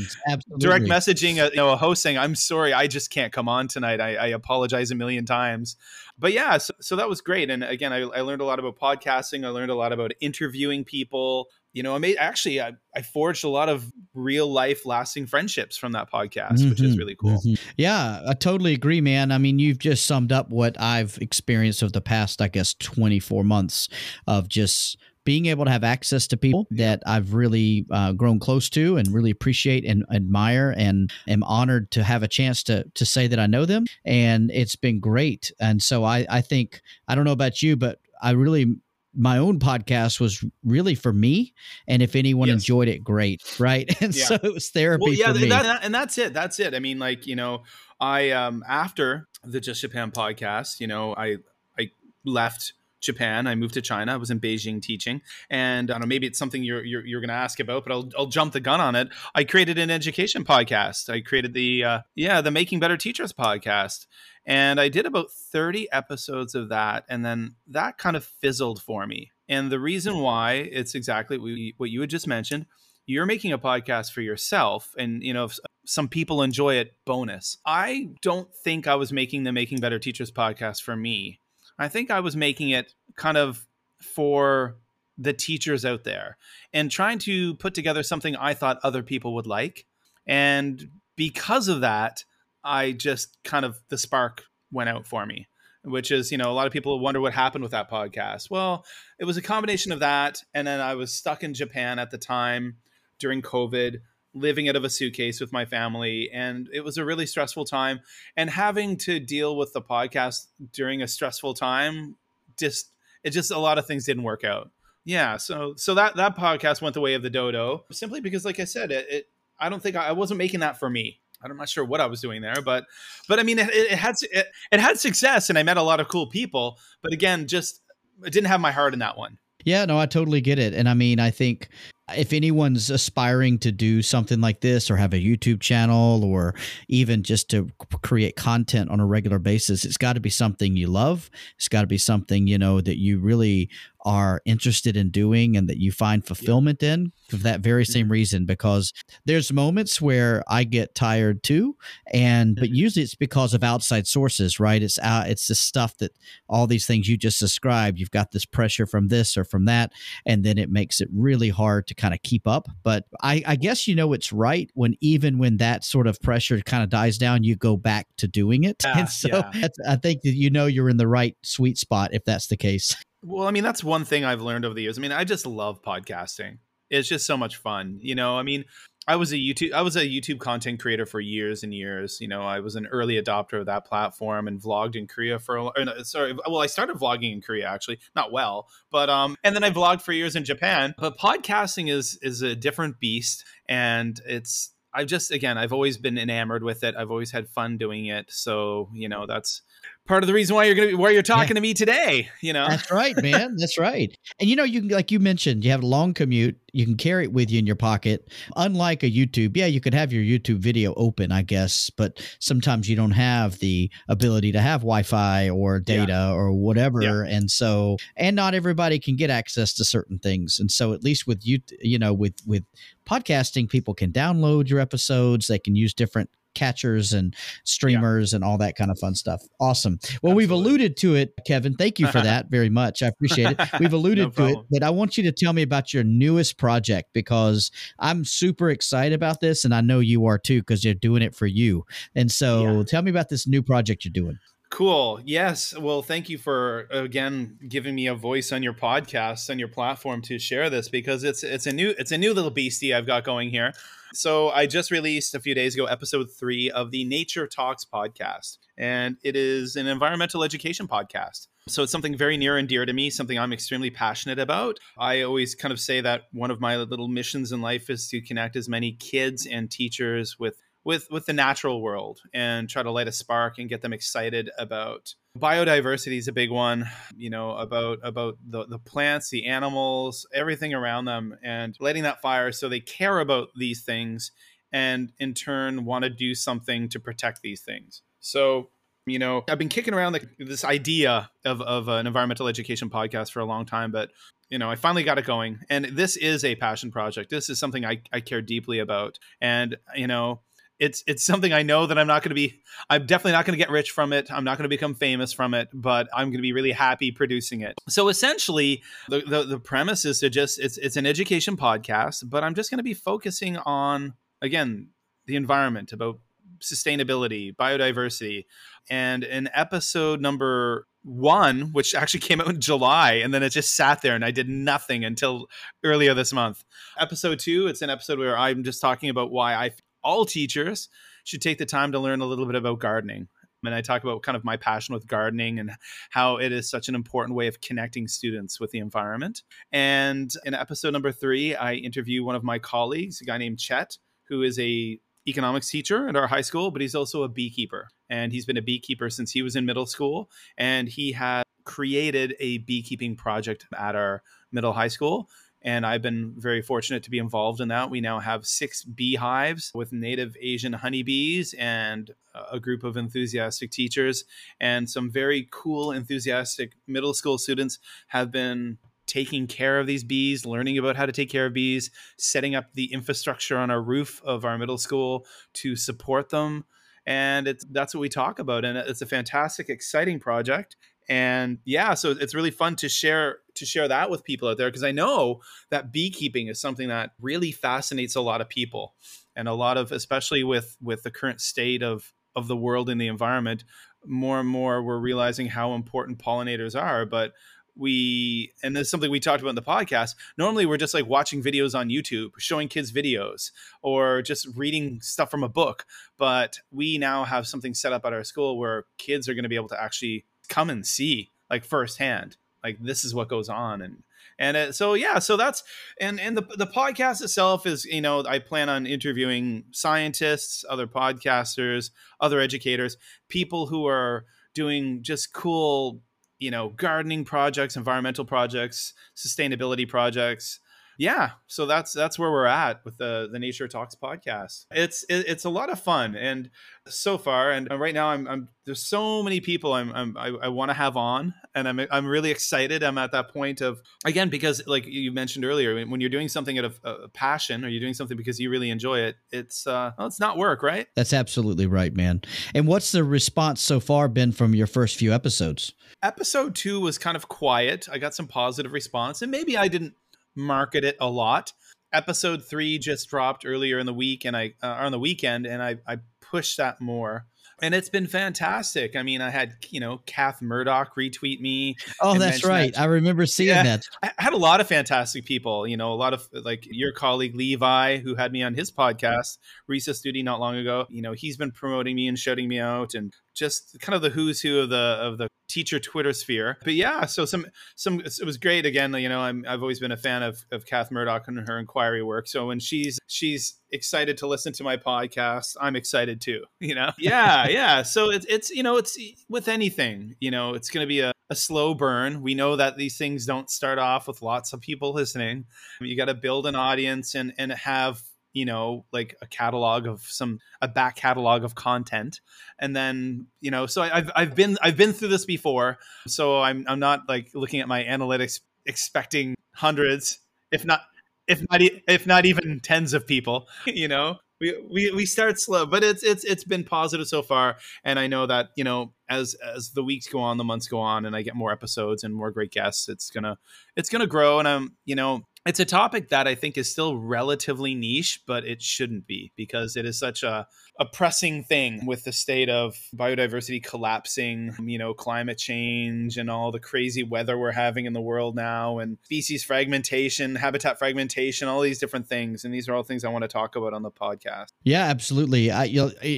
direct 0.57 0.85
messaging 0.85 1.37
a, 1.37 1.49
you 1.49 1.57
know 1.57 1.71
a 1.71 1.77
host 1.77 2.01
saying, 2.01 2.17
"I'm 2.17 2.35
sorry, 2.35 2.73
I 2.73 2.87
just 2.87 3.11
can't 3.11 3.31
come 3.31 3.47
on 3.47 3.67
tonight. 3.67 4.01
I, 4.01 4.15
I 4.15 4.27
apologize 4.27 4.91
a 4.91 4.95
million 4.95 5.25
times." 5.25 5.75
But 6.17 6.31
yeah, 6.31 6.57
so, 6.57 6.73
so 6.79 6.95
that 6.95 7.09
was 7.09 7.21
great, 7.21 7.49
and 7.49 7.63
again, 7.63 7.93
I, 7.93 8.01
I 8.01 8.21
learned 8.21 8.41
a 8.41 8.45
lot 8.45 8.59
about 8.59 8.79
podcasting. 8.79 9.45
I 9.45 9.49
learned 9.49 9.71
a 9.71 9.75
lot 9.75 9.91
about 9.91 10.11
interviewing 10.21 10.85
people 10.85 11.49
you 11.75 11.83
know, 11.83 11.93
I 11.93 11.97
made 11.97 12.15
actually 12.15 12.61
I, 12.61 12.71
I, 12.95 13.01
forged 13.01 13.43
a 13.43 13.49
lot 13.49 13.67
of 13.67 13.91
real 14.13 14.47
life 14.47 14.85
lasting 14.85 15.27
friendships 15.27 15.75
from 15.75 15.91
that 15.91 16.09
podcast, 16.09 16.53
mm-hmm, 16.53 16.69
which 16.69 16.81
is 16.81 16.91
mm-hmm, 16.91 16.99
really 16.99 17.15
cool. 17.15 17.41
Mm-hmm. 17.41 17.55
Yeah, 17.77 18.21
I 18.25 18.33
totally 18.33 18.73
agree, 18.73 19.01
man. 19.01 19.29
I 19.29 19.37
mean, 19.39 19.59
you've 19.59 19.79
just 19.79 20.05
summed 20.05 20.31
up 20.31 20.49
what 20.49 20.79
I've 20.79 21.17
experienced 21.19 21.81
of 21.81 21.91
the 21.91 21.99
past, 21.99 22.41
I 22.41 22.47
guess, 22.47 22.75
24 22.75 23.43
months 23.43 23.89
of 24.25 24.47
just 24.47 24.97
being 25.25 25.47
able 25.47 25.65
to 25.65 25.71
have 25.71 25.83
access 25.83 26.27
to 26.27 26.37
people 26.37 26.65
that 26.71 27.03
I've 27.05 27.33
really 27.33 27.85
uh, 27.91 28.13
grown 28.13 28.39
close 28.39 28.69
to 28.69 28.95
and 28.95 29.13
really 29.13 29.31
appreciate 29.31 29.83
and 29.83 30.05
admire 30.13 30.73
and 30.77 31.11
am 31.27 31.43
honored 31.43 31.91
to 31.91 32.03
have 32.03 32.23
a 32.23 32.27
chance 32.29 32.63
to 32.63 32.85
to 32.93 33.05
say 33.05 33.27
that 33.27 33.39
I 33.39 33.47
know 33.47 33.65
them 33.65 33.85
and 34.05 34.51
it's 34.51 34.75
been 34.75 34.99
great 34.99 35.51
and 35.59 35.81
so 35.81 36.03
I 36.03 36.27
I 36.29 36.41
think 36.41 36.79
I 37.07 37.15
don't 37.15 37.25
know 37.25 37.31
about 37.31 37.63
you 37.63 37.75
but 37.75 37.99
I 38.21 38.31
really 38.31 38.77
my 39.15 39.37
own 39.37 39.59
podcast 39.59 40.19
was 40.19 40.43
really 40.63 40.95
for 40.95 41.13
me 41.13 41.53
and 41.87 42.01
if 42.01 42.15
anyone 42.15 42.47
yes. 42.47 42.55
enjoyed 42.55 42.87
it 42.87 43.03
great 43.03 43.41
right 43.59 43.95
and 44.01 44.15
yeah. 44.15 44.25
so 44.25 44.35
it 44.35 44.53
was 44.53 44.69
therapy 44.69 45.03
well, 45.03 45.13
yeah 45.13 45.31
that, 45.31 45.49
that, 45.49 45.79
and 45.83 45.93
that's 45.93 46.17
it 46.17 46.33
that's 46.33 46.59
it 46.59 46.75
i 46.75 46.79
mean 46.79 46.99
like 46.99 47.25
you 47.25 47.35
know 47.35 47.63
i 47.99 48.31
um 48.31 48.63
after 48.67 49.27
the 49.43 49.59
just 49.59 49.81
japan 49.81 50.11
podcast 50.11 50.79
you 50.79 50.87
know 50.87 51.15
i 51.15 51.37
i 51.79 51.89
left 52.25 52.73
Japan. 53.05 53.47
I 53.47 53.55
moved 53.55 53.73
to 53.75 53.81
China. 53.81 54.13
I 54.13 54.17
was 54.17 54.31
in 54.31 54.39
Beijing 54.39 54.81
teaching, 54.81 55.21
and 55.49 55.89
I 55.89 55.93
don't 55.93 56.01
know 56.01 56.07
maybe 56.07 56.27
it's 56.27 56.39
something 56.39 56.63
you're 56.63 56.83
you're, 56.83 57.05
you're 57.05 57.21
going 57.21 57.29
to 57.29 57.35
ask 57.35 57.59
about, 57.59 57.85
but 57.85 57.91
I'll 57.91 58.09
I'll 58.17 58.27
jump 58.27 58.53
the 58.53 58.59
gun 58.59 58.81
on 58.81 58.95
it. 58.95 59.09
I 59.33 59.43
created 59.43 59.77
an 59.77 59.89
education 59.89 60.43
podcast. 60.43 61.09
I 61.09 61.21
created 61.21 61.53
the 61.53 61.83
uh, 61.83 61.99
yeah 62.15 62.41
the 62.41 62.51
Making 62.51 62.79
Better 62.79 62.97
Teachers 62.97 63.33
podcast, 63.33 64.07
and 64.45 64.79
I 64.79 64.89
did 64.89 65.05
about 65.05 65.31
30 65.31 65.91
episodes 65.91 66.55
of 66.55 66.69
that. 66.69 67.05
And 67.09 67.25
then 67.25 67.55
that 67.67 67.97
kind 67.97 68.15
of 68.15 68.23
fizzled 68.23 68.81
for 68.81 69.07
me. 69.07 69.31
And 69.47 69.71
the 69.71 69.79
reason 69.79 70.19
why 70.19 70.53
it's 70.53 70.95
exactly 70.95 71.73
what 71.77 71.89
you 71.89 72.01
had 72.01 72.09
just 72.09 72.27
mentioned 72.27 72.65
you're 73.07 73.25
making 73.25 73.51
a 73.51 73.59
podcast 73.59 74.11
for 74.11 74.21
yourself 74.21 74.93
and 74.97 75.23
you 75.23 75.33
know 75.33 75.49
some 75.85 76.07
people 76.07 76.41
enjoy 76.41 76.75
it 76.75 76.93
bonus 77.05 77.57
i 77.65 78.09
don't 78.21 78.53
think 78.53 78.87
i 78.87 78.95
was 78.95 79.13
making 79.13 79.43
the 79.43 79.51
making 79.51 79.79
better 79.79 79.99
teachers 79.99 80.31
podcast 80.31 80.81
for 80.81 80.95
me 80.95 81.39
i 81.79 81.87
think 81.87 82.11
i 82.11 82.19
was 82.19 82.35
making 82.35 82.69
it 82.69 82.93
kind 83.15 83.37
of 83.37 83.65
for 84.01 84.75
the 85.17 85.33
teachers 85.33 85.85
out 85.85 86.03
there 86.03 86.37
and 86.73 86.91
trying 86.91 87.17
to 87.17 87.55
put 87.55 87.73
together 87.73 88.03
something 88.03 88.35
i 88.35 88.53
thought 88.53 88.79
other 88.83 89.01
people 89.01 89.33
would 89.35 89.47
like 89.47 89.85
and 90.27 90.89
because 91.15 91.67
of 91.67 91.81
that 91.81 92.23
I 92.65 92.91
just 92.91 93.37
kind 93.43 93.63
of 93.63 93.79
the 93.89 93.97
spark 93.97 94.43
went 94.71 94.89
out 94.89 95.05
for 95.05 95.25
me, 95.25 95.47
which 95.83 96.11
is, 96.11 96.31
you 96.31 96.37
know, 96.37 96.51
a 96.51 96.53
lot 96.53 96.65
of 96.65 96.73
people 96.73 96.99
wonder 96.99 97.21
what 97.21 97.31
happened 97.31 97.61
with 97.61 97.71
that 97.71 97.89
podcast. 97.89 98.49
Well, 98.49 98.85
it 99.19 99.25
was 99.25 99.37
a 99.37 99.41
combination 99.41 99.91
of 99.91 99.99
that. 99.99 100.41
And 100.53 100.67
then 100.67 100.81
I 100.81 100.95
was 100.95 101.13
stuck 101.13 101.43
in 101.43 101.53
Japan 101.53 101.99
at 101.99 102.09
the 102.09 102.17
time 102.17 102.77
during 103.19 103.43
COVID, 103.43 103.97
living 104.35 104.69
out 104.69 104.75
of 104.75 104.83
a 104.83 104.89
suitcase 104.89 105.39
with 105.39 105.51
my 105.51 105.65
family. 105.65 106.29
And 106.31 106.69
it 106.71 106.83
was 106.83 106.97
a 106.97 107.05
really 107.05 107.25
stressful 107.25 107.65
time. 107.65 108.01
And 108.37 108.49
having 108.49 108.97
to 108.97 109.19
deal 109.19 109.57
with 109.57 109.73
the 109.73 109.81
podcast 109.81 110.47
during 110.71 111.01
a 111.01 111.07
stressful 111.07 111.55
time, 111.55 112.17
just, 112.59 112.91
it 113.23 113.31
just, 113.31 113.49
a 113.49 113.57
lot 113.57 113.79
of 113.79 113.87
things 113.87 114.05
didn't 114.05 114.23
work 114.23 114.43
out. 114.43 114.69
Yeah. 115.05 115.37
So, 115.37 115.73
so 115.77 115.95
that, 115.95 116.15
that 116.17 116.37
podcast 116.37 116.81
went 116.81 116.93
the 116.93 117.01
way 117.01 117.13
of 117.13 117.23
the 117.23 117.29
dodo 117.29 117.85
simply 117.91 118.21
because, 118.21 118.45
like 118.45 118.59
I 118.59 118.65
said, 118.65 118.91
it, 118.91 119.07
it 119.09 119.29
I 119.59 119.69
don't 119.69 119.81
think 119.81 119.95
I, 119.95 120.09
I 120.09 120.11
wasn't 120.11 120.37
making 120.37 120.59
that 120.59 120.79
for 120.79 120.89
me. 120.89 121.21
I'm 121.41 121.57
not 121.57 121.69
sure 121.69 121.85
what 121.85 122.01
I 122.01 122.07
was 122.07 122.21
doing 122.21 122.41
there, 122.41 122.61
but 122.61 122.85
but 123.27 123.39
I 123.39 123.43
mean, 123.43 123.59
it, 123.59 123.69
it 123.69 123.91
had 123.91 124.15
it, 124.31 124.47
it 124.71 124.79
had 124.79 124.99
success, 124.99 125.49
and 125.49 125.59
I 125.59 125.63
met 125.63 125.77
a 125.77 125.83
lot 125.83 125.99
of 125.99 126.07
cool 126.07 126.27
people. 126.27 126.79
But 127.03 127.13
again, 127.13 127.47
just 127.47 127.81
it 128.23 128.31
didn't 128.31 128.47
have 128.47 128.59
my 128.59 128.71
heart 128.71 128.93
in 128.93 128.99
that 128.99 129.17
one. 129.17 129.37
Yeah, 129.63 129.85
no, 129.85 129.99
I 129.99 130.05
totally 130.05 130.41
get 130.41 130.59
it. 130.59 130.73
And 130.73 130.89
I 130.89 130.93
mean, 130.93 131.19
I 131.19 131.31
think 131.31 131.69
if 132.15 132.33
anyone's 132.33 132.89
aspiring 132.89 133.57
to 133.59 133.71
do 133.71 134.01
something 134.01 134.39
like 134.39 134.61
this 134.61 134.91
or 134.91 134.95
have 134.95 135.13
a 135.13 135.17
YouTube 135.17 135.59
channel 135.59 136.23
or 136.23 136.53
even 136.87 137.23
just 137.23 137.49
to 137.49 137.69
create 138.03 138.35
content 138.35 138.91
on 138.91 138.99
a 138.99 139.05
regular 139.05 139.39
basis, 139.39 139.85
it's 139.85 139.97
got 139.97 140.13
to 140.13 140.19
be 140.19 140.29
something 140.29 140.75
you 140.75 140.87
love. 140.87 141.31
It's 141.55 141.67
got 141.67 141.81
to 141.81 141.87
be 141.87 141.97
something, 141.97 142.45
you 142.45 142.59
know, 142.59 142.79
that 142.81 142.99
you 142.99 143.19
really 143.19 143.69
are 144.05 144.39
interested 144.45 144.95
in 144.95 145.09
doing 145.09 145.57
and 145.57 145.67
that 145.67 145.79
you 145.79 145.91
find 145.91 146.25
fulfillment 146.25 146.81
yeah. 146.81 146.93
in 146.93 147.11
for 147.27 147.37
that 147.37 147.59
very 147.59 147.83
mm-hmm. 147.83 147.91
same 147.91 148.09
reason 148.09 148.45
because 148.45 148.93
there's 149.25 149.51
moments 149.51 149.99
where 149.99 150.43
I 150.47 150.63
get 150.63 150.93
tired 150.93 151.41
too 151.41 151.75
and 152.13 152.55
but 152.55 152.65
mm-hmm. 152.65 152.75
usually 152.75 153.03
it's 153.03 153.15
because 153.15 153.55
of 153.55 153.63
outside 153.63 154.05
sources 154.05 154.59
right 154.59 154.81
it's 154.81 154.99
out 154.99 155.27
it's 155.27 155.47
the 155.47 155.55
stuff 155.55 155.97
that 155.97 156.11
all 156.47 156.67
these 156.67 156.85
things 156.85 157.09
you 157.09 157.17
just 157.17 157.39
described 157.39 157.99
you've 157.99 158.11
got 158.11 158.31
this 158.31 158.45
pressure 158.45 158.85
from 158.85 159.07
this 159.07 159.35
or 159.35 159.43
from 159.43 159.65
that 159.65 159.91
and 160.25 160.43
then 160.43 160.59
it 160.59 160.69
makes 160.69 161.01
it 161.01 161.09
really 161.11 161.49
hard 161.49 161.87
to 161.87 161.95
kind 161.95 162.13
of 162.13 162.21
keep 162.21 162.47
up 162.47 162.67
but 162.83 163.05
I, 163.23 163.41
I 163.47 163.55
guess 163.55 163.87
you 163.87 163.95
know 163.95 164.13
it's 164.13 164.31
right 164.31 164.69
when 164.75 164.95
even 165.01 165.39
when 165.39 165.57
that 165.57 165.83
sort 165.83 166.05
of 166.05 166.21
pressure 166.21 166.61
kind 166.61 166.83
of 166.83 166.89
dies 166.89 167.17
down 167.17 167.43
you 167.43 167.55
go 167.55 167.75
back 167.75 168.07
to 168.17 168.27
doing 168.27 168.65
it 168.65 168.75
yeah, 168.85 168.99
and 168.99 169.09
so 169.09 169.29
yeah. 169.29 169.67
I 169.89 169.95
think 169.95 170.21
that 170.21 170.35
you 170.35 170.51
know 170.51 170.67
you're 170.67 170.89
in 170.89 170.97
the 170.97 171.07
right 171.07 171.35
sweet 171.41 171.79
spot 171.79 172.13
if 172.13 172.23
that's 172.23 172.47
the 172.47 172.57
case 172.57 172.95
well, 173.25 173.47
I 173.47 173.51
mean, 173.51 173.63
that's 173.63 173.83
one 173.83 174.05
thing 174.05 174.23
I've 174.23 174.41
learned 174.41 174.65
over 174.65 174.75
the 174.75 174.83
years. 174.83 174.97
I 174.97 175.01
mean, 175.01 175.11
I 175.11 175.23
just 175.23 175.47
love 175.47 175.81
podcasting. 175.81 176.59
It's 176.89 177.09
just 177.09 177.25
so 177.25 177.35
much 177.35 177.57
fun. 177.57 177.97
You 178.01 178.13
know, 178.13 178.37
I 178.37 178.43
mean, 178.43 178.65
I 179.07 179.15
was 179.15 179.31
a 179.31 179.37
YouTube 179.37 179.73
I 179.73 179.81
was 179.81 179.95
a 179.95 180.05
YouTube 180.05 180.39
content 180.39 180.79
creator 180.79 181.05
for 181.05 181.19
years 181.19 181.63
and 181.63 181.73
years. 181.73 182.19
You 182.21 182.27
know, 182.27 182.43
I 182.43 182.59
was 182.59 182.75
an 182.75 182.87
early 182.87 183.21
adopter 183.21 183.59
of 183.59 183.65
that 183.65 183.85
platform 183.85 184.47
and 184.47 184.61
vlogged 184.61 184.95
in 184.95 185.07
Korea 185.07 185.39
for 185.39 185.57
a, 185.57 185.85
no, 185.85 186.03
sorry, 186.03 186.33
well, 186.33 186.59
I 186.59 186.67
started 186.67 186.97
vlogging 186.97 187.33
in 187.33 187.41
Korea 187.41 187.67
actually, 187.67 187.99
not 188.15 188.31
well, 188.31 188.67
but 188.91 189.09
um, 189.09 189.35
and 189.43 189.55
then 189.55 189.63
I 189.63 189.71
vlogged 189.71 190.01
for 190.01 190.11
years 190.11 190.35
in 190.35 190.43
Japan. 190.43 190.93
But 190.97 191.17
podcasting 191.17 191.91
is 191.91 192.19
is 192.21 192.41
a 192.41 192.55
different 192.55 192.99
beast, 192.99 193.45
and 193.67 194.19
it's 194.27 194.71
I've 194.93 195.07
just 195.07 195.31
again 195.31 195.57
I've 195.57 195.73
always 195.73 195.97
been 195.97 196.17
enamored 196.17 196.63
with 196.63 196.83
it. 196.83 196.95
I've 196.95 197.11
always 197.11 197.31
had 197.31 197.49
fun 197.49 197.77
doing 197.77 198.05
it. 198.05 198.31
So 198.31 198.89
you 198.93 199.09
know 199.09 199.25
that's 199.25 199.61
part 200.07 200.23
of 200.23 200.27
the 200.27 200.33
reason 200.33 200.55
why 200.55 200.65
you're 200.65 200.75
to 200.75 200.87
be 200.87 200.93
where 200.93 201.11
you're 201.11 201.23
talking 201.23 201.49
yeah. 201.49 201.55
to 201.55 201.61
me 201.61 201.73
today. 201.73 202.29
You 202.41 202.53
know, 202.53 202.67
that's 202.67 202.91
right, 202.91 203.15
man. 203.21 203.55
that's 203.57 203.77
right. 203.77 204.15
And 204.39 204.49
you 204.49 204.55
know, 204.55 204.63
you 204.63 204.81
can 204.81 204.89
like 204.89 205.11
you 205.11 205.19
mentioned, 205.19 205.63
you 205.63 205.71
have 205.71 205.83
a 205.83 205.87
long 205.87 206.13
commute. 206.13 206.57
You 206.73 206.85
can 206.85 206.97
carry 206.97 207.23
it 207.23 207.31
with 207.31 207.49
you 207.49 207.59
in 207.59 207.65
your 207.65 207.77
pocket. 207.77 208.29
Unlike 208.55 209.03
a 209.03 209.09
YouTube, 209.09 209.55
yeah, 209.55 209.65
you 209.65 209.79
could 209.79 209.93
have 209.93 210.11
your 210.11 210.23
YouTube 210.23 210.57
video 210.57 210.93
open, 210.95 211.31
I 211.31 211.41
guess, 211.41 211.89
but 211.89 212.21
sometimes 212.39 212.89
you 212.89 212.97
don't 212.97 213.11
have 213.11 213.59
the 213.59 213.89
ability 214.09 214.51
to 214.51 214.59
have 214.59 214.81
Wi-Fi 214.81 215.49
or 215.49 215.79
data 215.79 216.11
yeah. 216.11 216.33
or 216.33 216.51
whatever. 216.51 217.01
Yeah. 217.01 217.23
And 217.23 217.49
so, 217.49 217.95
and 218.17 218.35
not 218.35 218.53
everybody 218.53 218.99
can 218.99 219.15
get 219.15 219.29
access 219.29 219.73
to 219.75 219.85
certain 219.85 220.19
things. 220.19 220.59
And 220.59 220.69
so, 220.69 220.91
at 220.93 221.03
least 221.03 221.27
with 221.27 221.45
you, 221.45 221.59
you 221.79 221.97
know, 221.97 222.13
with 222.13 222.35
with 222.45 222.63
podcasting, 223.09 223.69
people 223.69 223.93
can 223.93 224.11
download 224.11 224.69
your 224.69 224.79
episodes. 224.79 225.47
They 225.47 225.59
can 225.59 225.75
use 225.75 225.93
different 225.93 226.29
catchers 226.55 227.13
and 227.13 227.35
streamers 227.63 228.31
yeah. 228.31 228.37
and 228.37 228.43
all 228.43 228.57
that 228.57 228.75
kind 228.75 228.91
of 228.91 228.99
fun 228.99 229.15
stuff. 229.15 229.41
Awesome. 229.59 229.99
Well, 230.01 230.31
Absolutely. 230.31 230.33
we've 230.35 230.51
alluded 230.51 230.97
to 230.97 231.15
it, 231.15 231.33
Kevin. 231.45 231.75
Thank 231.75 231.99
you 231.99 232.07
for 232.07 232.21
that 232.21 232.49
very 232.49 232.69
much. 232.69 233.03
I 233.03 233.07
appreciate 233.07 233.57
it. 233.59 233.69
We've 233.79 233.93
alluded 233.93 234.25
no 234.25 234.29
to 234.31 234.45
it, 234.47 234.65
but 234.71 234.83
I 234.83 234.89
want 234.89 235.17
you 235.17 235.23
to 235.25 235.31
tell 235.31 235.53
me 235.53 235.61
about 235.61 235.93
your 235.93 236.03
newest 236.03 236.57
project 236.57 237.09
because 237.13 237.71
I'm 237.99 238.25
super 238.25 238.69
excited 238.69 239.13
about 239.13 239.39
this, 239.39 239.65
and 239.65 239.73
I 239.73 239.81
know 239.81 239.99
you 239.99 240.25
are 240.25 240.37
too 240.37 240.61
because 240.61 240.83
you're 240.83 240.93
doing 240.93 241.21
it 241.21 241.35
for 241.35 241.45
you. 241.45 241.85
And 242.15 242.31
so, 242.31 242.77
yeah. 242.77 242.83
tell 242.87 243.01
me 243.01 243.11
about 243.11 243.29
this 243.29 243.47
new 243.47 243.61
project 243.61 244.05
you're 244.05 244.11
doing. 244.11 244.39
Cool. 244.71 245.21
Yes. 245.23 245.77
Well, 245.77 246.01
thank 246.01 246.27
you 246.27 246.37
for 246.37 246.87
again 246.91 247.57
giving 247.69 247.95
me 247.95 248.07
a 248.07 248.15
voice 248.15 248.51
on 248.51 248.63
your 248.63 248.73
podcast 248.73 249.49
and 249.49 249.59
your 249.59 249.69
platform 249.69 250.21
to 250.23 250.39
share 250.39 250.69
this 250.69 250.89
because 250.89 251.23
it's 251.23 251.43
it's 251.43 251.67
a 251.67 251.71
new 251.71 251.93
it's 251.97 252.11
a 252.11 252.17
new 252.17 252.33
little 252.33 252.51
beastie 252.51 252.93
I've 252.93 253.05
got 253.05 253.23
going 253.23 253.51
here. 253.51 253.73
So 254.13 254.49
I 254.49 254.65
just 254.65 254.91
released 254.91 255.35
a 255.35 255.39
few 255.39 255.53
days 255.53 255.75
ago 255.75 255.85
episode 255.85 256.27
three 256.31 256.71
of 256.71 256.91
the 256.91 257.03
Nature 257.03 257.47
Talks 257.47 257.85
podcast, 257.85 258.57
and 258.77 259.17
it 259.23 259.35
is 259.35 259.75
an 259.75 259.87
environmental 259.87 260.43
education 260.43 260.87
podcast. 260.87 261.47
So 261.67 261.83
it's 261.83 261.91
something 261.91 262.15
very 262.15 262.37
near 262.37 262.57
and 262.57 262.67
dear 262.67 262.85
to 262.85 262.93
me, 262.93 263.09
something 263.09 263.37
I'm 263.37 263.53
extremely 263.53 263.89
passionate 263.89 264.39
about. 264.39 264.79
I 264.97 265.21
always 265.21 265.55
kind 265.55 265.71
of 265.71 265.79
say 265.79 265.99
that 266.01 266.23
one 266.31 266.51
of 266.51 266.61
my 266.61 266.77
little 266.77 267.07
missions 267.07 267.51
in 267.51 267.61
life 267.61 267.89
is 267.89 268.07
to 268.09 268.21
connect 268.21 268.55
as 268.55 268.69
many 268.69 268.93
kids 268.93 269.45
and 269.45 269.69
teachers 269.69 270.37
with 270.39 270.61
with 270.85 271.07
with 271.11 271.25
the 271.25 271.33
natural 271.33 271.81
world 271.81 272.21
and 272.33 272.69
try 272.69 272.81
to 272.81 272.91
light 272.91 273.07
a 273.07 273.11
spark 273.11 273.57
and 273.57 273.67
get 273.67 273.81
them 273.81 273.91
excited 273.91 274.49
about 274.57 275.13
biodiversity 275.37 276.17
is 276.17 276.29
a 276.29 276.31
big 276.31 276.49
one 276.49 276.87
you 277.17 277.29
know 277.29 277.51
about 277.57 277.97
about 278.03 278.37
the, 278.47 278.65
the 278.67 278.79
plants 278.79 279.29
the 279.29 279.45
animals 279.47 280.25
everything 280.33 280.73
around 280.73 281.03
them 281.03 281.35
and 281.43 281.75
lighting 281.81 282.03
that 282.03 282.21
fire 282.21 282.53
so 282.53 282.69
they 282.69 282.79
care 282.79 283.19
about 283.19 283.49
these 283.57 283.83
things 283.83 284.31
and 284.75 285.13
in 285.19 285.33
turn 285.33 285.85
want 285.85 286.03
to 286.03 286.09
do 286.09 286.35
something 286.35 286.89
to 286.89 286.99
protect 286.99 287.41
these 287.41 287.61
things. 287.61 288.01
So 288.19 288.69
you 289.07 289.19
know 289.19 289.43
i've 289.47 289.59
been 289.59 289.69
kicking 289.69 289.93
around 289.93 290.19
this 290.39 290.65
idea 290.65 291.29
of, 291.45 291.61
of 291.61 291.87
an 291.89 292.07
environmental 292.07 292.47
education 292.47 292.89
podcast 292.89 293.31
for 293.31 293.39
a 293.39 293.45
long 293.45 293.63
time 293.63 293.91
but 293.91 294.09
you 294.49 294.57
know 294.57 294.67
i 294.67 294.75
finally 294.75 295.03
got 295.03 295.19
it 295.19 295.25
going. 295.25 295.59
And 295.69 295.85
this 295.85 296.17
is 296.17 296.43
a 296.43 296.55
passion 296.55 296.91
project. 296.91 297.29
This 297.29 297.49
is 297.49 297.59
something 297.59 297.85
i, 297.85 298.01
I 298.11 298.19
care 298.19 298.41
deeply 298.41 298.79
about. 298.79 299.19
And 299.39 299.77
you 299.95 300.07
know 300.07 300.41
it's 300.79 301.03
it's 301.07 301.25
something 301.25 301.53
I 301.53 301.63
know 301.63 301.85
that 301.85 301.97
I'm 301.97 302.07
not 302.07 302.21
going 302.21 302.29
to 302.29 302.35
be. 302.35 302.61
I'm 302.89 303.05
definitely 303.05 303.31
not 303.33 303.45
going 303.45 303.57
to 303.57 303.63
get 303.63 303.71
rich 303.71 303.91
from 303.91 304.11
it. 304.11 304.29
I'm 304.31 304.43
not 304.43 304.57
going 304.57 304.63
to 304.63 304.69
become 304.69 304.93
famous 304.93 305.31
from 305.31 305.53
it, 305.53 305.69
but 305.73 306.07
I'm 306.13 306.27
going 306.27 306.37
to 306.37 306.41
be 306.41 306.53
really 306.53 306.71
happy 306.71 307.11
producing 307.11 307.61
it. 307.61 307.75
So 307.87 308.09
essentially, 308.09 308.83
the, 309.09 309.21
the 309.21 309.43
the, 309.43 309.59
premise 309.59 310.05
is 310.05 310.19
to 310.19 310.29
just 310.29 310.59
it's 310.59 310.77
it's 310.77 310.97
an 310.97 311.05
education 311.05 311.55
podcast, 311.55 312.29
but 312.29 312.43
I'm 312.43 312.55
just 312.55 312.69
going 312.69 312.79
to 312.79 312.83
be 312.83 312.93
focusing 312.93 313.57
on 313.57 314.13
again 314.41 314.89
the 315.27 315.35
environment, 315.35 315.91
about 315.91 316.19
sustainability, 316.61 317.55
biodiversity, 317.55 318.45
and 318.89 319.23
in 319.23 319.49
episode 319.53 320.21
number 320.21 320.87
one, 321.03 321.71
which 321.71 321.95
actually 321.95 322.19
came 322.21 322.41
out 322.41 322.49
in 322.49 322.59
July, 322.59 323.13
and 323.13 323.33
then 323.33 323.43
it 323.43 323.49
just 323.49 323.75
sat 323.75 324.01
there, 324.01 324.15
and 324.15 324.25
I 324.25 324.31
did 324.31 324.49
nothing 324.49 325.05
until 325.05 325.47
earlier 325.83 326.13
this 326.13 326.33
month. 326.33 326.63
Episode 326.99 327.39
two, 327.39 327.67
it's 327.67 327.81
an 327.81 327.89
episode 327.89 328.19
where 328.19 328.37
I'm 328.37 328.63
just 328.63 328.81
talking 328.81 329.09
about 329.09 329.31
why 329.31 329.55
I 329.55 329.71
all 330.05 330.25
teachers 330.25 330.87
should 331.25 331.41
take 331.41 331.57
the 331.57 331.65
time 331.65 331.91
to 331.91 331.99
learn 331.99 332.21
a 332.21 332.25
little 332.25 332.45
bit 332.45 332.55
about 332.55 332.79
gardening. 332.79 333.27
And 333.65 333.73
I 333.73 333.81
talk 333.81 334.03
about 334.03 334.21
kind 334.21 334.35
of 334.35 334.43
my 334.43 334.57
passion 334.57 334.93
with 334.93 335.07
gardening 335.07 335.59
and 335.59 335.71
how 336.11 336.37
it 336.37 336.51
is 336.51 336.69
such 336.69 336.87
an 336.87 336.93
important 336.93 337.35
way 337.35 337.47
of 337.47 337.61
connecting 337.61 338.07
students 338.07 338.59
with 338.59 338.69
the 338.69 338.77
environment. 338.77 339.41
And 339.71 340.31
in 340.45 340.53
episode 340.53 340.93
number 340.93 341.11
three, 341.11 341.55
I 341.55 341.73
interview 341.73 342.23
one 342.23 342.35
of 342.35 342.43
my 342.43 342.59
colleagues, 342.59 343.21
a 343.21 343.25
guy 343.25 343.39
named 343.39 343.57
Chet, 343.57 343.97
who 344.29 344.43
is 344.43 344.59
a 344.59 344.99
economics 345.27 345.69
teacher 345.69 346.07
at 346.07 346.15
our 346.15 346.27
high 346.27 346.41
school, 346.41 346.69
but 346.69 346.81
he's 346.81 346.93
also 346.93 347.23
a 347.23 347.27
beekeeper. 347.27 347.87
And 348.07 348.31
he's 348.31 348.45
been 348.45 348.57
a 348.57 348.61
beekeeper 348.61 349.09
since 349.09 349.31
he 349.31 349.41
was 349.41 349.55
in 349.55 349.65
middle 349.65 349.87
school. 349.87 350.29
And 350.59 350.87
he 350.87 351.11
had 351.11 351.43
created 351.65 352.35
a 352.39 352.59
beekeeping 352.59 353.15
project 353.15 353.65
at 353.75 353.95
our 353.95 354.21
middle 354.51 354.73
high 354.73 354.89
school 354.89 355.27
and 355.65 355.83
I've 355.83 356.03
been 356.03 356.35
very 356.37 356.61
fortunate 356.61 357.01
to 357.03 357.09
be 357.09 357.17
involved 357.17 357.59
in 357.59 357.69
that. 357.69 357.89
We 357.89 357.99
now 357.99 358.19
have 358.19 358.45
six 358.45 358.83
beehives 358.83 359.71
with 359.73 359.91
native 359.91 360.37
Asian 360.39 360.73
honeybees 360.73 361.55
and 361.57 362.11
a 362.51 362.59
group 362.59 362.83
of 362.83 362.95
enthusiastic 362.95 363.71
teachers 363.71 364.25
and 364.61 364.87
some 364.87 365.11
very 365.11 365.47
cool, 365.51 365.91
enthusiastic 365.91 366.73
middle 366.85 367.15
school 367.15 367.39
students 367.39 367.79
have 368.09 368.31
been 368.31 368.77
taking 369.07 369.47
care 369.47 369.79
of 369.79 369.87
these 369.87 370.03
bees, 370.03 370.45
learning 370.45 370.77
about 370.77 370.95
how 370.97 371.07
to 371.07 371.11
take 371.11 371.31
care 371.31 371.47
of 371.47 371.53
bees, 371.53 371.89
setting 372.15 372.53
up 372.53 372.73
the 372.73 372.93
infrastructure 372.93 373.57
on 373.57 373.71
our 373.71 373.81
roof 373.81 374.21
of 374.23 374.45
our 374.45 374.59
middle 374.59 374.77
school 374.77 375.25
to 375.53 375.75
support 375.75 376.29
them. 376.29 376.65
And 377.07 377.47
it's 377.47 377.65
that's 377.71 377.95
what 377.95 378.01
we 378.01 378.09
talk 378.09 378.37
about. 378.37 378.65
And 378.65 378.77
it's 378.77 379.01
a 379.01 379.05
fantastic, 379.07 379.69
exciting 379.69 380.19
project 380.19 380.75
and 381.07 381.59
yeah 381.65 381.93
so 381.93 382.11
it's 382.11 382.33
really 382.33 382.51
fun 382.51 382.75
to 382.75 382.89
share 382.89 383.37
to 383.55 383.65
share 383.65 383.87
that 383.87 384.09
with 384.09 384.23
people 384.23 384.47
out 384.47 384.57
there 384.57 384.69
because 384.69 384.83
i 384.83 384.91
know 384.91 385.41
that 385.69 385.91
beekeeping 385.91 386.47
is 386.47 386.59
something 386.59 386.89
that 386.89 387.11
really 387.19 387.51
fascinates 387.51 388.15
a 388.15 388.21
lot 388.21 388.41
of 388.41 388.49
people. 388.49 388.95
And 389.35 389.47
a 389.47 389.53
lot 389.53 389.77
of 389.77 389.91
especially 389.91 390.43
with 390.43 390.77
with 390.81 391.03
the 391.03 391.11
current 391.11 391.41
state 391.41 391.83
of 391.83 392.13
of 392.35 392.47
the 392.47 392.55
world 392.55 392.89
and 392.89 392.99
the 392.99 393.07
environment 393.07 393.63
more 394.05 394.39
and 394.39 394.47
more 394.47 394.83
we're 394.83 394.99
realizing 394.99 395.47
how 395.47 395.73
important 395.73 396.19
pollinators 396.19 396.79
are. 396.79 397.05
But 397.05 397.33
we 397.77 398.53
and 398.63 398.75
this 398.75 398.83
is 398.83 398.91
something 398.91 399.11
we 399.11 399.19
talked 399.19 399.41
about 399.41 399.49
in 399.49 399.55
the 399.55 399.61
podcast 399.61 400.15
normally 400.37 400.65
we're 400.65 400.77
just 400.77 400.93
like 400.93 401.07
watching 401.07 401.43
videos 401.43 401.77
on 401.77 401.89
youtube 401.89 402.29
showing 402.37 402.69
kids 402.69 402.89
videos 402.89 403.51
or 403.81 404.21
just 404.21 404.47
reading 404.55 405.01
stuff 405.01 405.29
from 405.29 405.43
a 405.43 405.49
book. 405.49 405.85
But 406.17 406.59
we 406.71 406.97
now 406.97 407.25
have 407.25 407.47
something 407.47 407.73
set 407.73 407.91
up 407.91 408.05
at 408.05 408.13
our 408.13 408.23
school 408.23 408.57
where 408.57 408.85
kids 408.97 409.27
are 409.27 409.33
going 409.33 409.43
to 409.43 409.49
be 409.49 409.57
able 409.57 409.67
to 409.69 409.81
actually 409.81 410.25
come 410.47 410.69
and 410.69 410.85
see 410.85 411.31
like 411.49 411.65
firsthand 411.65 412.37
like 412.65 412.81
this 412.81 413.05
is 413.05 413.13
what 413.13 413.29
goes 413.29 413.47
on 413.47 413.81
and 413.83 414.01
and 414.39 414.57
uh, 414.57 414.71
so 414.71 414.95
yeah 414.95 415.19
so 415.19 415.37
that's 415.37 415.63
and 416.01 416.19
and 416.19 416.35
the 416.35 416.41
the 416.57 416.65
podcast 416.65 417.21
itself 417.21 417.67
is 417.67 417.85
you 417.85 418.01
know 418.01 418.23
i 418.27 418.39
plan 418.39 418.69
on 418.69 418.87
interviewing 418.87 419.63
scientists 419.71 420.65
other 420.67 420.87
podcasters 420.87 421.91
other 422.19 422.39
educators 422.39 422.97
people 423.29 423.67
who 423.67 423.85
are 423.85 424.25
doing 424.55 425.03
just 425.03 425.31
cool 425.31 426.01
you 426.39 426.49
know 426.49 426.69
gardening 426.69 427.23
projects 427.23 427.75
environmental 427.75 428.25
projects 428.25 428.93
sustainability 429.15 429.87
projects 429.87 430.59
yeah 430.97 431.31
so 431.47 431.65
that's 431.65 431.93
that's 431.93 432.17
where 432.17 432.31
we're 432.31 432.45
at 432.45 432.83
with 432.85 432.97
the 432.97 433.29
the 433.31 433.39
nature 433.39 433.67
talks 433.67 433.95
podcast. 433.95 434.65
It's 434.71 435.03
it, 435.03 435.25
it's 435.27 435.45
a 435.45 435.49
lot 435.49 435.69
of 435.69 435.79
fun 435.79 436.15
and 436.15 436.49
so 436.87 437.17
far 437.17 437.51
and 437.51 437.67
right 437.79 437.93
now 437.93 438.09
i'm, 438.09 438.27
I'm 438.27 438.49
there's 438.65 438.81
so 438.81 439.23
many 439.23 439.39
people 439.39 439.73
i'm, 439.73 439.91
I'm 439.91 440.15
i, 440.17 440.27
I 440.27 440.47
want 440.49 440.69
to 440.69 440.73
have 440.73 440.95
on 440.95 441.33
and 441.55 441.67
i'm 441.67 441.79
i'm 441.89 442.05
really 442.05 442.31
excited. 442.31 442.83
I'm 442.83 442.97
at 442.97 443.11
that 443.11 443.29
point 443.33 443.61
of 443.61 443.81
again 444.05 444.29
because 444.29 444.61
like 444.67 444.85
you 444.85 445.11
mentioned 445.11 445.45
earlier 445.45 445.83
when 445.85 446.01
you're 446.01 446.09
doing 446.09 446.29
something 446.29 446.57
out 446.57 446.65
of 446.65 446.79
a 446.83 447.07
passion 447.09 447.65
or 447.65 447.69
you're 447.69 447.81
doing 447.81 447.93
something 447.93 448.17
because 448.17 448.39
you 448.39 448.49
really 448.49 448.69
enjoy 448.69 448.99
it 448.99 449.15
it's 449.31 449.65
uh 449.65 449.91
well, 449.97 450.07
it's 450.07 450.19
not 450.19 450.37
work 450.37 450.61
right? 450.61 450.87
That's 450.95 451.13
absolutely 451.13 451.65
right 451.65 451.95
man. 451.95 452.21
And 452.53 452.67
what's 452.67 452.91
the 452.91 453.03
response 453.03 453.61
so 453.61 453.79
far 453.79 454.07
been 454.07 454.31
from 454.31 454.53
your 454.53 454.67
first 454.67 454.97
few 454.97 455.13
episodes? 455.13 455.73
Episode 456.03 456.55
two 456.55 456.79
was 456.79 456.97
kind 456.97 457.17
of 457.17 457.27
quiet. 457.27 457.87
I 457.91 457.97
got 457.97 458.13
some 458.13 458.27
positive 458.27 458.73
response 458.73 459.21
and 459.21 459.31
maybe 459.31 459.57
i 459.57 459.67
didn't 459.67 459.93
market 460.35 460.83
it 460.83 460.97
a 460.99 461.09
lot. 461.09 461.53
Episode 461.93 462.43
three 462.45 462.77
just 462.77 463.09
dropped 463.09 463.45
earlier 463.45 463.79
in 463.79 463.85
the 463.85 463.93
week, 463.93 464.25
and 464.25 464.35
I 464.35 464.53
uh, 464.61 464.67
on 464.67 464.91
the 464.91 464.99
weekend, 464.99 465.45
and 465.45 465.63
I, 465.63 465.77
I 465.87 465.97
push 466.21 466.55
that 466.57 466.81
more 466.81 467.27
and 467.61 467.73
it's 467.73 467.89
been 467.89 468.07
fantastic. 468.07 468.95
I 468.95 469.03
mean, 469.03 469.21
I 469.21 469.29
had 469.29 469.53
you 469.69 469.79
know 469.79 470.01
Kath 470.05 470.41
Murdoch 470.41 470.95
retweet 470.95 471.39
me. 471.39 471.75
Oh, 472.01 472.17
that's 472.17 472.43
right. 472.43 472.73
That. 472.73 472.81
I 472.81 472.85
remember 472.85 473.25
seeing 473.25 473.49
yeah, 473.49 473.63
that. 473.63 473.83
I 474.03 474.11
had 474.17 474.33
a 474.33 474.37
lot 474.37 474.59
of 474.59 474.67
fantastic 474.67 475.25
people. 475.25 475.65
You 475.67 475.77
know, 475.77 475.93
a 475.93 475.95
lot 475.95 476.13
of 476.13 476.27
like 476.33 476.67
your 476.69 476.91
colleague 476.91 477.35
Levi, 477.35 477.97
who 477.97 478.15
had 478.15 478.31
me 478.31 478.43
on 478.43 478.55
his 478.55 478.71
podcast, 478.71 479.37
Recess 479.67 480.01
Duty, 480.01 480.23
not 480.23 480.39
long 480.39 480.57
ago. 480.57 480.85
You 480.89 481.01
know, 481.01 481.13
he's 481.13 481.37
been 481.37 481.51
promoting 481.51 481.95
me 481.95 482.07
and 482.07 482.19
shouting 482.19 482.47
me 482.47 482.59
out, 482.59 482.93
and 482.93 483.13
just 483.35 483.77
kind 483.79 483.95
of 483.95 484.01
the 484.01 484.09
who's 484.09 484.41
who 484.41 484.59
of 484.59 484.69
the 484.69 484.97
of 485.01 485.17
the 485.17 485.29
teacher 485.55 485.79
Twitter 485.79 486.11
sphere. 486.11 486.57
But 486.65 486.73
yeah, 486.73 487.05
so 487.05 487.23
some 487.23 487.45
some 487.75 488.01
it 488.01 488.25
was 488.25 488.37
great. 488.37 488.65
Again, 488.65 488.93
you 488.93 489.07
know, 489.07 489.21
I'm 489.21 489.45
I've 489.47 489.61
always 489.61 489.79
been 489.79 489.93
a 489.93 489.97
fan 489.97 490.21
of 490.21 490.43
of 490.51 490.65
Kath 490.65 490.91
Murdoch 490.91 491.29
and 491.29 491.47
her 491.47 491.57
inquiry 491.57 492.03
work. 492.03 492.27
So 492.27 492.47
when 492.47 492.59
she's 492.59 492.99
she's 493.07 493.61
excited 493.71 494.17
to 494.17 494.27
listen 494.27 494.51
to 494.53 494.63
my 494.63 494.75
podcast, 494.75 495.55
I'm 495.59 495.75
excited 495.75 496.21
too. 496.21 496.43
You 496.65 496.73
know, 496.73 496.91
yeah, 496.97 497.47
yeah. 497.47 497.83
So 497.95 498.11
it's 498.11 498.25
it's 498.25 498.49
you 498.49 498.63
know 498.63 498.77
it's 498.77 498.97
with 499.29 499.47
anything, 499.47 500.15
you 500.19 500.31
know, 500.31 500.55
it's 500.55 500.69
going 500.69 500.83
to 500.83 500.87
be 500.87 500.99
a 500.99 501.13
a 501.29 501.35
slow 501.35 501.73
burn. 501.73 502.21
We 502.21 502.35
know 502.35 502.55
that 502.55 502.75
these 502.77 502.97
things 502.97 503.25
don't 503.25 503.49
start 503.49 503.79
off 503.79 504.07
with 504.07 504.21
lots 504.21 504.51
of 504.51 504.61
people 504.61 504.93
listening. 504.93 505.45
You 505.79 505.95
got 505.95 506.05
to 506.05 506.15
build 506.15 506.47
an 506.47 506.55
audience 506.55 507.15
and 507.15 507.33
and 507.37 507.51
have 507.51 508.01
you 508.35 508.45
know 508.45 508.85
like 508.91 509.15
a 509.21 509.25
catalog 509.27 509.87
of 509.87 510.01
some 510.01 510.39
a 510.61 510.67
back 510.67 510.95
catalog 510.97 511.43
of 511.43 511.55
content. 511.55 512.19
And 512.59 512.75
then 512.75 513.27
you 513.41 513.49
know 513.49 513.65
so 513.65 513.81
i've 513.81 514.11
i've 514.15 514.35
been 514.35 514.57
i've 514.61 514.77
been 514.77 514.93
through 514.93 515.07
this 515.07 515.25
before. 515.25 515.79
So 516.05 516.41
i'm 516.41 516.65
i'm 516.67 516.79
not 516.79 517.09
like 517.09 517.31
looking 517.33 517.61
at 517.61 517.67
my 517.67 517.83
analytics 517.83 518.41
expecting 518.67 519.35
hundreds 519.55 520.19
if 520.51 520.65
not 520.65 520.81
if 521.27 521.41
not 521.49 521.61
if 521.87 522.05
not 522.05 522.25
even 522.25 522.59
tens 522.59 522.93
of 522.93 523.07
people 523.07 523.47
you 523.65 523.87
know? 523.87 524.17
We, 524.41 524.53
we 524.69 524.91
we 524.91 525.05
start 525.05 525.39
slow 525.39 525.65
but 525.65 525.81
it's 525.81 526.03
it's 526.03 526.25
it's 526.25 526.43
been 526.43 526.65
positive 526.65 527.07
so 527.07 527.21
far. 527.21 527.55
And 527.85 527.97
i 527.97 528.07
know 528.07 528.27
that 528.27 528.49
you 528.57 528.65
know 528.65 528.91
as 529.07 529.33
as 529.35 529.69
the 529.69 529.83
weeks 529.83 530.09
go 530.09 530.19
on 530.19 530.35
the 530.35 530.43
months 530.43 530.67
go 530.67 530.79
on 530.79 531.05
and 531.05 531.15
i 531.15 531.21
get 531.21 531.35
more 531.37 531.53
episodes 531.53 532.03
and 532.03 532.13
more 532.13 532.31
great 532.31 532.51
guests 532.51 532.89
it's 532.89 533.09
gonna 533.09 533.37
it's 533.77 533.87
gonna 533.89 534.07
grow. 534.07 534.39
And 534.39 534.47
i'm 534.47 534.75
you 534.83 534.95
know 534.95 535.23
it's 535.45 535.59
a 535.59 535.65
topic 535.65 536.09
that 536.09 536.27
I 536.27 536.33
think 536.33 536.57
is 536.57 536.71
still 536.71 536.97
relatively 536.97 537.75
niche, 537.75 538.21
but 538.25 538.45
it 538.45 538.63
shouldn't 538.63 539.05
be 539.05 539.31
because 539.35 539.75
it 539.75 539.85
is 539.85 539.99
such 539.99 540.23
a, 540.23 540.47
a 540.79 540.85
pressing 540.85 541.43
thing 541.43 541.85
with 541.85 542.03
the 542.03 542.11
state 542.11 542.49
of 542.49 542.75
biodiversity 542.95 543.63
collapsing, 543.63 544.55
you 544.63 544.79
know, 544.79 544.95
climate 544.95 545.37
change 545.37 546.17
and 546.17 546.31
all 546.31 546.51
the 546.51 546.59
crazy 546.59 547.03
weather 547.03 547.37
we're 547.37 547.51
having 547.51 547.85
in 547.85 547.93
the 547.93 548.01
world 548.01 548.35
now, 548.35 548.79
and 548.79 548.97
species 549.03 549.43
fragmentation, 549.43 550.35
habitat 550.35 550.79
fragmentation, 550.79 551.47
all 551.47 551.61
these 551.61 551.77
different 551.77 552.07
things. 552.07 552.43
And 552.43 552.51
these 552.51 552.67
are 552.67 552.73
all 552.73 552.83
things 552.83 553.05
I 553.05 553.09
want 553.09 553.21
to 553.21 553.27
talk 553.27 553.55
about 553.55 553.73
on 553.73 553.83
the 553.83 553.91
podcast. 553.91 554.47
Yeah, 554.63 554.85
absolutely. 554.85 555.51
I 555.51 555.69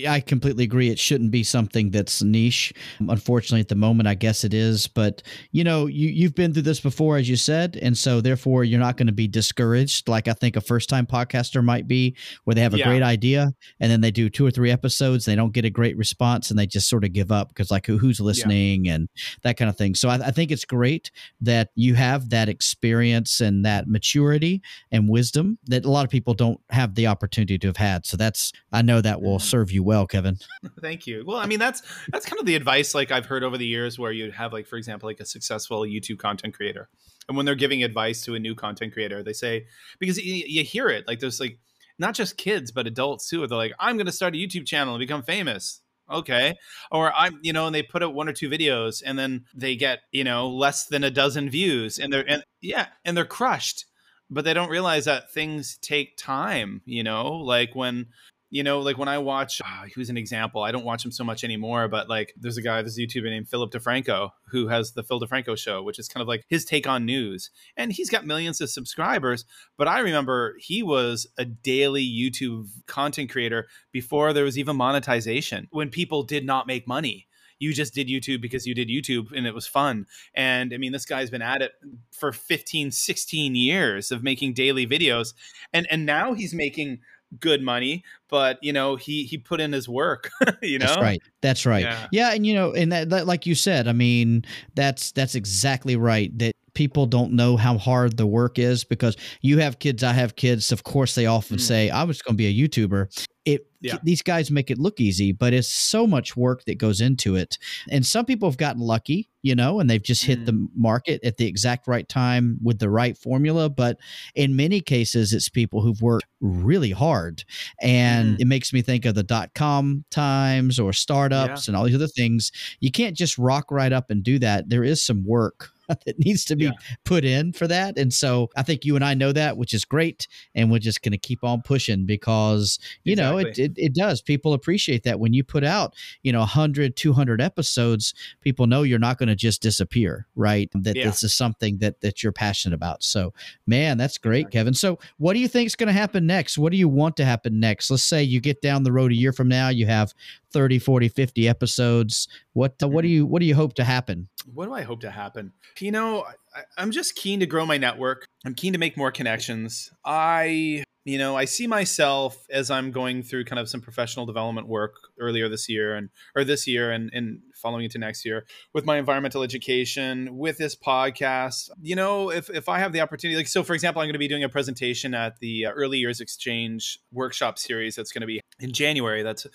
I 0.07 0.21
completely 0.21 0.63
agree. 0.63 0.89
It 0.89 0.99
shouldn't 0.99 1.31
be 1.31 1.43
something 1.43 1.91
that's 1.91 2.23
niche. 2.23 2.73
Unfortunately, 2.99 3.59
at 3.59 3.67
the 3.67 3.75
moment, 3.75 4.07
I 4.07 4.15
guess 4.15 4.45
it 4.45 4.53
is. 4.53 4.87
But 4.87 5.21
you 5.51 5.65
know, 5.65 5.85
you 5.85 6.07
you've 6.07 6.35
been 6.35 6.53
through 6.53 6.63
this 6.63 6.79
before, 6.79 7.17
as 7.17 7.27
you 7.27 7.35
said, 7.35 7.77
and 7.81 7.97
so 7.97 8.21
therefore 8.21 8.63
you're 8.63 8.79
not 8.79 8.95
going 8.95 9.07
to 9.07 9.16
be 9.17 9.27
discouraged 9.27 10.08
like 10.08 10.30
I 10.30 10.34
think 10.34 10.56
a 10.56 10.62
first 10.62 10.88
time 10.88 11.06
podcaster 11.06 11.63
might 11.63 11.88
be, 11.88 12.15
where 12.45 12.56
they 12.56 12.62
have 12.62 12.73
a 12.73 12.77
yeah. 12.77 12.86
great 12.86 13.03
idea 13.03 13.53
and 13.82 13.91
then 13.91 13.99
they 13.99 14.12
do 14.12 14.30
two 14.30 14.45
or 14.45 14.51
three 14.51 14.71
episodes, 14.71 15.25
they 15.25 15.36
don't 15.36 15.51
get 15.51 15.65
a 15.65 15.69
great 15.69 15.97
response 15.97 16.49
and 16.49 16.58
they 16.58 16.65
just 16.65 16.88
sort 16.88 17.03
of 17.03 17.12
give 17.12 17.32
up 17.32 17.49
because 17.49 17.69
like 17.69 17.86
who's 17.86 18.21
listening 18.21 18.86
yeah. 18.86 18.95
and 18.95 19.10
that 19.43 19.58
kind 19.58 19.69
of 19.69 19.77
thing. 19.77 19.95
So 19.95 20.08
I, 20.08 20.15
I 20.15 20.32
think 20.32 20.51
it's 20.51 20.63
great 20.63 21.12
that 21.41 21.69
you 21.75 21.95
have 21.95 22.30
that 22.30 22.47
experience 22.47 23.41
and 23.41 23.65
that 23.65 23.88
maturity 23.88 24.62
and 24.91 25.10
wisdom 25.10 25.58
that 25.65 25.84
a 25.84 25.91
lot 25.91 26.06
of 26.06 26.12
people 26.12 26.34
don't 26.34 26.60
have 26.69 26.95
the 26.95 27.08
opportunity 27.08 27.58
to 27.58 27.67
have 27.67 27.77
had. 27.77 28.06
So 28.06 28.15
that's 28.15 28.53
I 28.71 28.82
know 28.82 29.01
that 29.01 29.21
will 29.21 29.39
serve 29.39 29.71
you 29.71 29.84
well, 29.84 30.08
Kevin. 30.08 30.38
Thank 30.82 31.08
you. 31.08 31.23
Well, 31.25 31.38
I 31.38 31.47
mean 31.47 31.60
that's 31.60 31.82
that's 32.12 32.25
kind 32.25 32.39
of 32.39 32.45
the 32.45 32.56
advice 32.56 32.93
like 32.95 33.12
I've 33.12 33.25
heard 33.25 33.43
over 33.43 33.58
the 33.58 33.65
years 33.65 33.99
where 33.99 34.12
you 34.12 34.32
have 34.32 34.53
like 34.53 34.67
for 34.67 34.77
example 34.77 35.10
like 35.10 35.19
a 35.19 35.25
successful 35.25 35.82
YouTube 35.82 36.19
content 36.19 36.53
creator 36.53 36.89
and 37.27 37.35
when 37.35 37.45
they're 37.45 37.55
giving 37.55 37.83
advice 37.83 38.23
to 38.23 38.35
a 38.35 38.39
new 38.39 38.55
content 38.55 38.93
creator 38.93 39.23
they 39.23 39.33
say 39.33 39.65
because 39.99 40.17
you, 40.17 40.43
you 40.47 40.63
hear 40.63 40.89
it 40.89 41.07
like 41.07 41.19
there's 41.19 41.39
like 41.39 41.57
not 41.99 42.13
just 42.13 42.37
kids 42.37 42.71
but 42.71 42.87
adults 42.87 43.29
too 43.29 43.45
they're 43.47 43.57
like 43.57 43.73
i'm 43.79 43.97
going 43.97 44.05
to 44.05 44.11
start 44.11 44.33
a 44.33 44.37
youtube 44.37 44.65
channel 44.65 44.93
and 44.93 44.99
become 44.99 45.23
famous. 45.23 45.81
Okay. 46.09 46.55
Or 46.89 47.13
i'm 47.13 47.39
you 47.41 47.51
know 47.51 47.65
and 47.65 47.75
they 47.75 47.83
put 47.83 48.01
out 48.01 48.13
one 48.13 48.29
or 48.29 48.33
two 48.33 48.49
videos 48.49 49.03
and 49.05 49.19
then 49.19 49.45
they 49.53 49.75
get 49.75 49.99
you 50.11 50.23
know 50.23 50.49
less 50.49 50.85
than 50.85 51.03
a 51.03 51.11
dozen 51.11 51.49
views 51.49 51.99
and 51.99 52.13
they're 52.13 52.27
and 52.29 52.43
yeah 52.61 52.87
and 53.03 53.17
they're 53.17 53.25
crushed. 53.25 53.85
But 54.29 54.43
they 54.43 54.53
don't 54.53 54.69
realize 54.69 55.05
that 55.05 55.31
things 55.33 55.77
take 55.81 56.17
time 56.17 56.81
you 56.85 57.03
know 57.03 57.33
like 57.33 57.75
when 57.75 58.07
you 58.49 58.63
know, 58.63 58.79
like 58.79 58.97
when 58.97 59.10
I 59.10 59.17
watch, 59.17 59.62
oh, 59.65 59.86
he 59.86 59.99
was 59.99 60.10
an 60.10 60.17
example. 60.17 60.63
I 60.63 60.71
don't 60.71 60.86
watch 60.86 61.03
him 61.03 61.12
so 61.12 61.23
much 61.23 61.43
anymore, 61.43 61.88
but 61.88 62.07
like 62.07 62.33
there's 62.38 62.57
a 62.57 62.62
guy, 62.62 62.81
this 62.81 62.97
YouTuber 62.97 63.23
named 63.23 63.49
Philip 63.49 63.71
DeFranco 63.71 64.31
who 64.51 64.67
has 64.67 64.93
the 64.93 65.03
Phil 65.03 65.19
DeFranco 65.19 65.57
show, 65.57 65.83
which 65.83 65.99
is 65.99 66.07
kind 66.07 66.21
of 66.21 66.27
like 66.27 66.45
his 66.47 66.63
take 66.63 66.88
on 66.88 67.05
news. 67.05 67.49
And 67.75 67.91
he's 67.91 68.10
got 68.10 68.25
millions 68.25 68.62
of 68.62 68.69
subscribers. 68.69 69.43
But 69.77 69.89
I 69.89 69.99
remember 69.99 70.55
he 70.60 70.81
was 70.81 71.27
a 71.38 71.43
daily 71.43 72.05
YouTube 72.05 72.69
content 72.86 73.29
creator 73.29 73.67
before 73.91 74.31
there 74.31 74.45
was 74.45 74.57
even 74.57 74.77
monetization 74.77 75.67
when 75.71 75.89
people 75.89 76.23
did 76.23 76.45
not 76.45 76.67
make 76.67 76.88
money 76.88 77.27
you 77.60 77.73
just 77.73 77.93
did 77.93 78.07
YouTube 78.07 78.41
because 78.41 78.67
you 78.67 78.75
did 78.75 78.89
YouTube 78.89 79.31
and 79.36 79.47
it 79.47 79.53
was 79.53 79.67
fun. 79.67 80.05
And 80.36 80.73
I 80.73 80.77
mean, 80.77 80.91
this 80.91 81.05
guy's 81.05 81.29
been 81.29 81.41
at 81.41 81.62
it 81.62 81.71
for 82.12 82.31
15, 82.31 82.91
16 82.91 83.55
years 83.55 84.12
of 84.12 84.23
making 84.23 84.53
daily 84.53 84.86
videos. 84.86 85.33
And 85.73 85.88
and 85.89 86.05
now 86.05 86.33
he's 86.33 86.53
making 86.53 86.99
good 87.39 87.61
money, 87.61 88.03
but 88.29 88.57
you 88.61 88.73
know, 88.73 88.95
he 88.95 89.23
he 89.23 89.37
put 89.37 89.59
in 89.59 89.71
his 89.71 89.87
work, 89.87 90.29
you 90.61 90.79
know. 90.79 90.87
That's 90.87 91.01
right. 91.01 91.21
That's 91.41 91.65
right. 91.65 91.83
Yeah, 91.83 92.07
yeah 92.11 92.33
and 92.33 92.45
you 92.45 92.53
know, 92.53 92.73
and 92.73 92.91
that, 92.91 93.09
that 93.09 93.27
like 93.27 93.45
you 93.45 93.55
said, 93.55 93.87
I 93.87 93.93
mean, 93.93 94.45
that's 94.75 95.11
that's 95.11 95.35
exactly 95.35 95.95
right. 95.95 96.35
That 96.37 96.53
people 96.73 97.07
don't 97.07 97.33
know 97.33 97.57
how 97.57 97.77
hard 97.77 98.17
the 98.17 98.27
work 98.27 98.59
is 98.59 98.83
because 98.83 99.17
you 99.41 99.59
have 99.59 99.79
kids, 99.79 100.03
I 100.03 100.13
have 100.13 100.35
kids. 100.35 100.71
Of 100.71 100.83
course, 100.83 101.15
they 101.15 101.25
often 101.25 101.57
mm. 101.57 101.61
say, 101.61 101.89
"I 101.89 102.03
was 102.03 102.21
going 102.21 102.35
to 102.35 102.37
be 102.37 102.47
a 102.47 102.67
YouTuber." 102.67 103.27
It 103.47 103.65
yeah. 103.79 103.97
these 104.03 104.21
guys 104.21 104.51
make 104.51 104.69
it 104.69 104.77
look 104.77 104.99
easy, 104.99 105.31
but 105.31 105.53
it's 105.53 105.69
so 105.69 106.05
much 106.05 106.36
work 106.36 106.65
that 106.65 106.77
goes 106.77 106.99
into 106.99 107.38
it. 107.38 107.57
And 107.89 108.05
some 108.05 108.25
people 108.25 108.49
have 108.49 108.57
gotten 108.57 108.81
lucky, 108.81 109.29
you 109.41 109.55
know, 109.55 109.79
and 109.79 109.89
they've 109.89 110.03
just 110.03 110.25
hit 110.25 110.41
mm. 110.41 110.45
the 110.47 110.67
market 110.75 111.23
at 111.23 111.38
the 111.38 111.45
exact 111.45 111.88
right 111.88 112.10
time 112.10 112.60
with 112.62 112.79
the 112.79 112.89
right 112.89 113.17
formula. 113.17 113.69
But 113.69 113.99
in 114.36 114.57
many 114.57 114.81
cases, 114.81 115.31
it's 115.31 115.47
people 115.47 115.81
who've 115.81 116.01
worked 116.01 116.25
really 116.41 116.91
hard. 116.91 117.45
And 117.81 118.36
mm. 118.36 118.41
it 118.41 118.47
makes 118.47 118.73
me 118.73 118.81
think 118.81 119.05
of 119.05 119.15
the 119.15 119.23
dot 119.23 119.53
com 119.55 120.03
times 120.12 120.77
or 120.77 120.91
startups 120.91 121.67
yeah. 121.67 121.71
and 121.71 121.77
all 121.77 121.86
these 121.86 121.95
other 121.95 122.07
things. 122.07 122.51
You 122.81 122.91
can't 122.91 123.15
just 123.15 123.38
rock 123.38 123.71
right 123.71 123.93
up 123.93 124.10
and 124.10 124.23
do 124.23 124.39
that. 124.39 124.67
There 124.67 124.83
is 124.83 125.01
some 125.01 125.25
work 125.25 125.69
that 126.06 126.19
needs 126.19 126.45
to 126.45 126.56
be 126.56 126.65
yeah. 126.65 126.71
put 127.06 127.23
in 127.23 127.54
for 127.54 127.67
that. 127.67 127.97
And 127.97 128.13
so 128.13 128.50
I 128.56 128.63
think 128.63 128.86
you 128.86 128.95
and 128.95 129.06
I 129.06 129.13
know 129.13 129.32
that, 129.32 129.58
which 129.58 129.73
is 129.73 129.86
great. 129.86 130.28
And 130.56 130.69
we're 130.71 130.80
just 130.80 131.02
going 131.02 131.13
to 131.13 131.17
keep 131.17 131.43
on 131.43 131.62
pushing 131.62 132.06
because, 132.06 132.80
you 133.04 133.13
exactly. 133.13 133.43
know, 133.43 133.50
it, 133.50 133.60
it, 133.60 133.71
it, 133.78 133.95
does. 133.95 134.21
People 134.21 134.54
appreciate 134.54 135.04
that 135.04 135.19
when 135.19 135.34
you 135.34 135.43
put 135.43 135.63
out, 135.63 135.95
you 136.23 136.32
know, 136.32 136.39
100, 136.39 136.95
200 136.95 137.41
episodes, 137.41 138.13
people 138.41 138.67
know 138.67 138.84
you're 138.84 139.00
not 139.00 139.17
going 139.17 139.30
to 139.30 139.36
just 139.36 139.62
disappear, 139.62 140.28
right? 140.36 140.69
That 140.73 140.95
yeah. 140.95 141.06
this 141.06 141.23
is 141.23 141.34
something 141.34 141.78
that, 141.80 142.02
that 142.02 142.21
you're 142.21 142.32
passionate 142.32 142.76
about. 142.76 143.04
So, 143.04 143.34
man, 143.65 143.97
that's 143.97 144.17
great, 144.17 144.41
exactly. 144.41 144.60
Kevin. 144.60 144.73
So, 144.73 145.00
what 145.17 145.34
do 145.34 145.39
you 145.39 145.47
think 145.47 145.67
is 145.67 145.76
going 145.76 145.88
to 145.88 145.93
happen 145.93 146.28
next? 146.28 146.58
What 146.58 146.71
do 146.71 146.78
you 146.78 146.89
want 146.89 147.17
to 147.17 147.26
happen 147.26 147.60
next? 147.60 147.89
Let's 147.89 148.04
say 148.04 148.23
you 148.23 148.41
get 148.41 148.62
down 148.62 148.84
the 148.84 148.91
road 148.91 149.12
a 149.12 149.15
year 149.15 149.32
from 149.32 149.47
now, 149.47 149.69
you 149.69 149.86
have 149.86 150.13
30, 150.58 150.80
40, 150.80 151.10
50 151.10 151.48
episodes. 151.48 152.28
What, 152.54 152.82
uh, 152.82 152.88
what 152.88 153.04
do 153.04 153.08
mm-hmm. 153.10 153.13
you, 153.13 153.26
what 153.28 153.41
do 153.41 153.46
you 153.46 153.54
hope 153.54 153.76
to 153.76 153.84
happen? 153.84 154.28
What 154.52 154.65
do 154.65 154.74
I 154.74 154.82
hope 154.82 155.02
to 155.02 155.12
happen? 155.12 155.54
You 155.80 155.91
know, 155.91 156.26
I, 156.56 156.62
I'm 156.80 156.89
just 156.89 157.13
keen 157.13 157.41
to 157.41 157.46
grow 157.46 157.63
my 157.63 157.78
network. 157.78 158.26
I'm 158.43 158.56
keen 158.56 158.74
to 158.74 158.80
make 158.80 158.98
more 158.98 159.12
connections. 159.12 159.91
I 160.04 160.84
you 161.06 161.17
know, 161.17 161.38
I 161.38 161.46
see 161.46 161.67
myself 161.67 162.46
as 162.50 162.70
I'm 162.70 162.91
going 162.91 163.24
through 163.24 163.46
kind 163.46 163.60
of 163.60 163.70
some 163.70 163.80
professional 163.80 164.26
development 164.26 164.67
work 164.67 164.96
earlier 165.17 165.48
this 165.48 165.70
year 165.70 165.96
and 165.96 166.10
or 166.36 166.43
this 166.43 166.67
year 166.67 166.91
and, 166.91 167.10
and 167.13 167.39
following 167.56 167.86
into 167.86 167.98
next 167.98 168.26
year 168.26 168.46
with 168.74 168.84
my 168.84 168.98
environmental 168.98 169.41
education, 169.41 170.38
with 170.38 170.58
this 170.58 170.76
podcast. 170.76 171.70
You 171.82 171.96
know, 171.96 172.30
if, 172.30 172.50
if 172.50 172.67
I 172.67 172.80
have 172.80 172.91
the 172.91 173.00
opportunity, 173.00 173.38
like 173.38 173.48
so 173.48 173.63
for 173.63 173.74
example, 173.74 174.02
I'm 174.02 174.08
going 174.08 174.13
to 174.13 174.20
be 174.20 174.28
doing 174.28 174.43
a 174.43 174.50
presentation 174.50 175.13
at 175.13 175.39
the 175.39 175.67
uh, 175.67 175.72
Early 175.72 175.98
Years 175.98 176.20
Exchange 176.20 177.00
workshop 177.13 177.58
series 177.58 177.96
that's 177.96 178.12
going 178.12 178.22
to 178.22 178.28
be 178.28 178.41
in 178.60 178.74
January. 178.74 179.24
That's 179.24 179.48